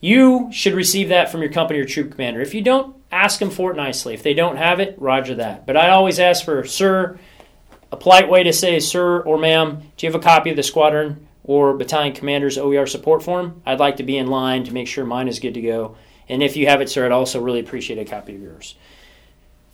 You 0.00 0.50
should 0.52 0.74
receive 0.74 1.08
that 1.08 1.30
from 1.30 1.40
your 1.40 1.50
company 1.50 1.80
or 1.80 1.86
troop 1.86 2.12
commander. 2.12 2.42
If 2.42 2.52
you 2.52 2.60
don't, 2.60 2.94
ask 3.14 3.38
them 3.38 3.50
for 3.50 3.70
it 3.70 3.76
nicely. 3.76 4.12
If 4.12 4.22
they 4.22 4.34
don't 4.34 4.56
have 4.56 4.80
it, 4.80 4.96
roger 4.98 5.36
that. 5.36 5.66
But 5.66 5.76
I 5.76 5.90
always 5.90 6.18
ask 6.18 6.44
for, 6.44 6.64
sir, 6.64 7.18
a 7.92 7.96
polite 7.96 8.28
way 8.28 8.42
to 8.42 8.52
say, 8.52 8.80
sir 8.80 9.20
or 9.20 9.38
ma'am, 9.38 9.82
do 9.96 10.06
you 10.06 10.12
have 10.12 10.20
a 10.20 10.24
copy 10.24 10.50
of 10.50 10.56
the 10.56 10.62
squadron 10.62 11.28
or 11.44 11.74
battalion 11.74 12.14
commander's 12.14 12.58
OER 12.58 12.86
support 12.86 13.22
form? 13.22 13.62
I'd 13.64 13.78
like 13.78 13.96
to 13.98 14.02
be 14.02 14.18
in 14.18 14.26
line 14.26 14.64
to 14.64 14.72
make 14.72 14.88
sure 14.88 15.04
mine 15.04 15.28
is 15.28 15.38
good 15.38 15.54
to 15.54 15.60
go. 15.60 15.96
And 16.28 16.42
if 16.42 16.56
you 16.56 16.66
have 16.66 16.80
it, 16.80 16.88
sir, 16.88 17.06
I'd 17.06 17.12
also 17.12 17.40
really 17.40 17.60
appreciate 17.60 17.98
a 17.98 18.04
copy 18.04 18.34
of 18.34 18.42
yours. 18.42 18.74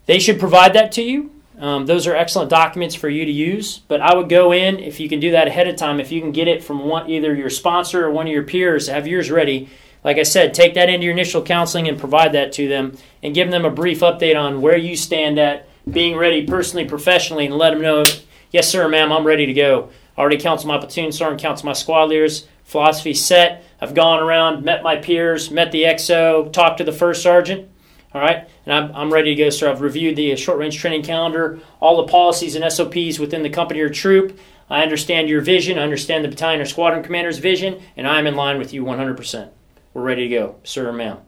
They 0.07 0.18
should 0.18 0.38
provide 0.38 0.74
that 0.74 0.92
to 0.92 1.03
you. 1.03 1.31
Um, 1.59 1.87
those 1.87 2.07
are 2.07 2.16
excellent 2.16 2.50
documents 2.50 2.94
for 2.94 3.09
you 3.09 3.24
to 3.24 3.31
use, 3.31 3.79
but 3.79 4.00
I 4.00 4.14
would 4.14 4.29
go 4.29 4.53
in 4.53 4.79
if 4.79 4.98
you 4.98 5.09
can 5.09 5.20
do 5.20 5.33
that 5.33 5.46
ahead 5.46 5.68
of 5.68 5.76
time. 5.76 6.00
If 6.00 6.11
you 6.11 6.20
can 6.20 6.33
get 6.33 6.48
it 6.48 6.64
from 6.64 6.87
one, 6.87 7.09
either 7.09 7.35
your 7.35 7.50
sponsor 7.50 8.07
or 8.07 8.11
one 8.11 8.26
of 8.26 8.33
your 8.33 8.44
peers, 8.44 8.88
have 8.88 9.07
yours 9.07 9.31
ready 9.31 9.68
like 10.03 10.17
I 10.17 10.23
said, 10.23 10.55
take 10.55 10.75
that 10.75 10.89
into 10.89 11.05
your 11.05 11.13
initial 11.13 11.43
counseling 11.43 11.89
and 11.89 11.99
provide 11.99 12.33
that 12.33 12.53
to 12.55 12.69
them 12.69 12.97
and 13.23 13.35
give 13.35 13.51
them 13.51 13.65
a 13.65 13.71
brief 13.71 14.01
update 14.01 14.39
on 14.39 14.63
where 14.63 14.77
you 14.77 14.97
stand 14.97 15.39
at 15.39 15.69
being 15.91 16.17
ready 16.17 16.47
personally, 16.47 16.87
professionally, 16.87 17.47
and 17.47 17.57
let 17.57 17.71
them 17.71 17.83
know, 17.83 18.05
yes, 18.51 18.69
sir, 18.69 18.89
ma'am, 18.89 19.13
I'm 19.13 19.27
ready 19.27 19.47
to 19.47 19.53
go. 19.53 19.91
I 20.17 20.21
already 20.21 20.39
counsel 20.39 20.69
my 20.69 20.79
platoon 20.79 21.13
sergeant, 21.13 21.41
counsel 21.41 21.67
my 21.67 21.73
squad 21.73 22.05
leaders, 22.05 22.47
philosophy 22.65 23.15
set. 23.15 23.65
I've 23.81 23.95
gone 23.95 24.23
around, 24.23 24.65
met 24.65 24.83
my 24.83 24.97
peers, 24.97 25.51
met 25.51 25.73
the 25.73 25.85
XO, 25.85 26.53
talked 26.53 26.79
to 26.79 26.85
the 26.85 26.93
first 26.93 27.23
sergeant. 27.23 27.69
All 28.13 28.21
right, 28.21 28.49
and 28.67 28.75
I'm, 28.75 28.95
I'm 28.95 29.13
ready 29.13 29.37
to 29.37 29.43
go, 29.45 29.51
sir. 29.51 29.71
I've 29.71 29.83
reviewed 29.83 30.17
the 30.17 30.35
short 30.35 30.59
range 30.59 30.79
training 30.79 31.05
calendar, 31.05 31.61
all 31.79 31.99
the 31.99 32.11
policies 32.11 32.57
and 32.57 32.73
SOPs 32.73 33.21
within 33.21 33.43
the 33.43 33.51
company 33.51 33.81
or 33.81 33.89
troop. 33.89 34.37
I 34.69 34.83
understand 34.83 35.29
your 35.29 35.41
vision, 35.41 35.79
I 35.79 35.83
understand 35.83 36.25
the 36.25 36.29
battalion 36.29 36.61
or 36.61 36.65
squadron 36.65 37.05
commander's 37.05 37.39
vision, 37.39 37.81
and 37.97 38.09
I'm 38.09 38.27
in 38.27 38.35
line 38.35 38.59
with 38.59 38.73
you 38.73 38.85
100%. 38.85 39.51
We're 39.92 40.03
ready 40.03 40.29
to 40.29 40.35
go, 40.35 40.57
sir 40.62 40.88
or 40.88 40.92
ma'am. 40.92 41.18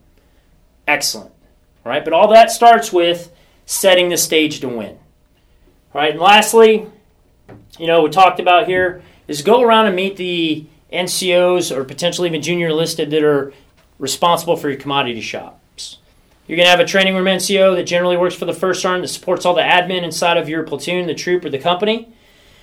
Excellent. 0.87 1.33
All 1.85 1.90
right, 1.90 2.05
but 2.05 2.12
all 2.12 2.29
that 2.29 2.51
starts 2.51 2.92
with 2.92 3.33
setting 3.66 4.09
the 4.09 4.16
stage 4.16 4.61
to 4.61 4.68
win. 4.68 4.98
All 5.94 6.01
right, 6.01 6.12
and 6.12 6.20
lastly, 6.20 6.87
you 7.79 7.87
know, 7.87 8.03
we 8.03 8.11
talked 8.11 8.40
about 8.40 8.66
here 8.66 9.03
is 9.27 9.42
go 9.42 9.62
around 9.62 9.87
and 9.87 9.96
meet 9.96 10.16
the 10.16 10.66
NCOs 10.92 11.75
or 11.75 11.85
potentially 11.85 12.29
even 12.29 12.42
junior 12.42 12.68
enlisted 12.68 13.11
that 13.11 13.25
are 13.25 13.53
responsible 13.98 14.57
for 14.57 14.68
your 14.68 14.79
commodity 14.79 15.20
shops. 15.20 15.98
You're 16.46 16.57
going 16.57 16.66
to 16.66 16.70
have 16.70 16.81
a 16.81 16.85
training 16.85 17.14
room 17.14 17.25
NCO 17.25 17.77
that 17.77 17.85
generally 17.85 18.16
works 18.16 18.35
for 18.35 18.44
the 18.44 18.53
first 18.53 18.83
sergeant 18.83 19.03
that 19.05 19.09
supports 19.09 19.46
all 19.46 19.55
the 19.55 19.62
admin 19.62 20.03
inside 20.03 20.37
of 20.37 20.48
your 20.48 20.64
platoon, 20.64 21.07
the 21.07 21.14
troop, 21.14 21.44
or 21.44 21.51
the 21.51 21.59
company. 21.59 22.09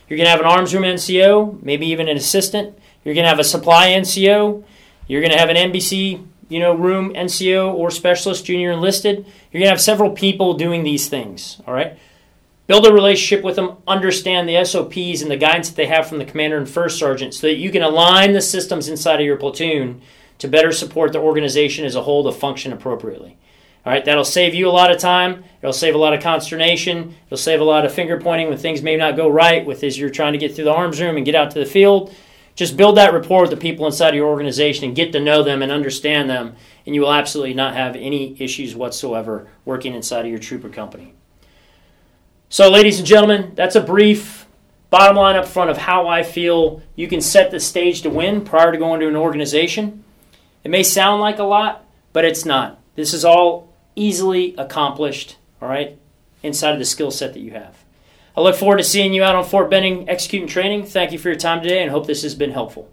You're 0.07 0.17
going 0.17 0.25
to 0.25 0.31
have 0.31 0.39
an 0.39 0.45
arms 0.45 0.73
room 0.73 0.83
NCO, 0.83 1.62
maybe 1.63 1.88
even 1.88 2.07
an 2.07 2.17
assistant. 2.17 2.77
You're 3.03 3.15
going 3.15 3.23
to 3.23 3.29
have 3.29 3.39
a 3.39 3.43
supply 3.43 3.88
NCO. 3.89 4.63
You're 5.10 5.22
going 5.22 5.34
to 5.34 5.39
have 5.39 5.50
an 5.50 5.58
NBC, 5.58 6.24
you 6.50 6.60
know, 6.60 6.74
room 6.74 7.13
NCO 7.13 7.74
or 7.74 7.89
specialist 7.89 8.45
junior 8.45 8.72
enlisted. 8.72 9.17
You're 9.52 9.60
going 9.60 9.65
to 9.65 9.72
have 9.72 9.82
several 9.82 10.12
people 10.12 10.54
doing 10.54 10.84
these 10.84 11.10
things, 11.10 11.60
all 11.67 11.74
right? 11.74 11.98
Build 12.67 12.86
a 12.86 12.93
relationship 12.93 13.43
with 13.43 13.56
them, 13.56 13.78
understand 13.88 14.48
the 14.48 14.63
SOPs 14.63 15.24
and 15.24 15.32
the 15.32 15.36
guidance 15.36 15.69
that 15.69 15.76
they 15.76 15.88
have 15.88 16.08
from 16.08 16.19
the 16.19 16.26
commander 16.26 16.58
and 16.58 16.69
first 16.69 17.00
sergeant 17.00 17.34
so 17.34 17.48
that 17.48 17.56
you 17.56 17.72
can 17.72 17.82
align 17.82 18.34
the 18.34 18.41
systems 18.41 18.88
inside 18.88 19.19
of 19.19 19.26
your 19.26 19.38
platoon 19.38 20.00
to 20.38 20.48
better 20.48 20.72
support 20.72 21.12
the 21.12 21.19
organization 21.19 21.86
as 21.86 21.95
a 21.95 22.04
whole 22.04 22.24
to 22.24 22.32
function 22.32 22.72
appropriately. 22.72 23.36
All 23.84 23.91
right, 23.91 24.06
that'll 24.06 24.24
save 24.24 24.54
you 24.54 24.67
a 24.67 24.69
lot 24.69 24.91
of 24.91 25.00
time. 25.00 25.43
It'll 25.63 25.74
save 25.74 25.95
a 25.95 25.98
lot 25.98 26.13
of 26.13 26.22
consternation. 26.22 27.15
It'll 27.26 27.38
save 27.38 27.62
a 27.62 27.63
lot 27.63 27.84
of 27.84 27.91
finger 27.91 28.22
pointing 28.22 28.48
when 28.48 28.60
things 28.60 28.84
may 28.84 28.95
not 28.95 29.15
go 29.15 29.28
right 29.28 29.65
with 29.65 29.84
as 29.84 29.98
you're 29.98 30.12
trying 30.12 30.34
to 30.34 30.39
get 30.39 30.54
through 30.54 30.65
the 30.65 30.74
arms 30.74 31.02
room 31.02 31.17
and 31.17 31.26
get 31.26 31.34
out 31.34 31.50
to 31.52 31.60
the 31.60 31.65
field. 31.65 32.13
Just 32.60 32.76
build 32.76 32.98
that 32.98 33.13
rapport 33.13 33.43
with 33.43 33.52
the 33.52 33.56
people 33.56 33.86
inside 33.86 34.13
your 34.15 34.28
organization 34.28 34.84
and 34.84 34.93
get 34.93 35.13
to 35.13 35.19
know 35.22 35.43
them 35.43 35.62
and 35.62 35.72
understand 35.72 36.30
them, 36.30 36.58
and 36.86 36.93
you 36.93 37.00
will 37.00 37.13
absolutely 37.13 37.54
not 37.54 37.74
have 37.74 37.95
any 37.95 38.36
issues 38.38 38.76
whatsoever 38.76 39.48
working 39.63 39.93
inside 39.93 40.26
of 40.26 40.30
your 40.30 40.39
trooper 40.39 40.67
company. 40.67 41.13
So, 42.50 42.69
ladies 42.69 43.00
and 43.00 43.08
gentlemen, 43.08 43.54
that's 43.56 43.78
a 43.78 43.82
brief 43.82 44.45
bottom 44.89 45.15
line 45.15 45.38
up 45.38 45.48
front 45.48 45.69
of 45.69 45.78
how 45.78 46.10
I 46.10 46.22
feel 46.22 46.82
you 46.98 47.08
can 47.08 47.22
set 47.22 47.50
the 47.50 47.62
stage 47.62 48.02
to 48.02 48.10
win 48.10 48.43
prior 48.43 48.74
to 48.74 48.78
going 48.78 49.00
to 49.00 49.08
an 49.08 49.15
organization. 49.15 50.04
It 50.65 50.69
may 50.69 50.84
sound 50.84 51.22
like 51.22 51.39
a 51.39 51.45
lot, 51.45 51.86
but 52.12 52.26
it's 52.26 52.43
not. 52.43 52.78
This 52.95 53.13
is 53.13 53.24
all 53.24 53.74
easily 53.95 54.54
accomplished, 54.58 55.38
all 55.62 55.69
right, 55.69 55.98
inside 56.43 56.74
of 56.74 56.80
the 56.80 56.84
skill 56.84 57.12
set 57.12 57.32
that 57.36 57.39
you 57.39 57.52
have. 57.52 57.86
I 58.39 58.41
look 58.41 58.56
forward 58.56 58.78
to 58.78 58.86
seeing 58.86 59.13
you 59.13 59.21
out 59.21 59.36
on 59.36 59.43
Fort 59.43 59.69
Benning 59.69 60.08
executing 60.08 60.47
training. 60.47 60.86
Thank 60.86 61.12
you 61.12 61.19
for 61.19 61.28
your 61.28 61.38
time 61.38 61.62
today 61.62 61.82
and 61.82 61.91
hope 61.91 62.08
this 62.08 62.23
has 62.23 62.36
been 62.36 62.52
helpful. 62.52 62.89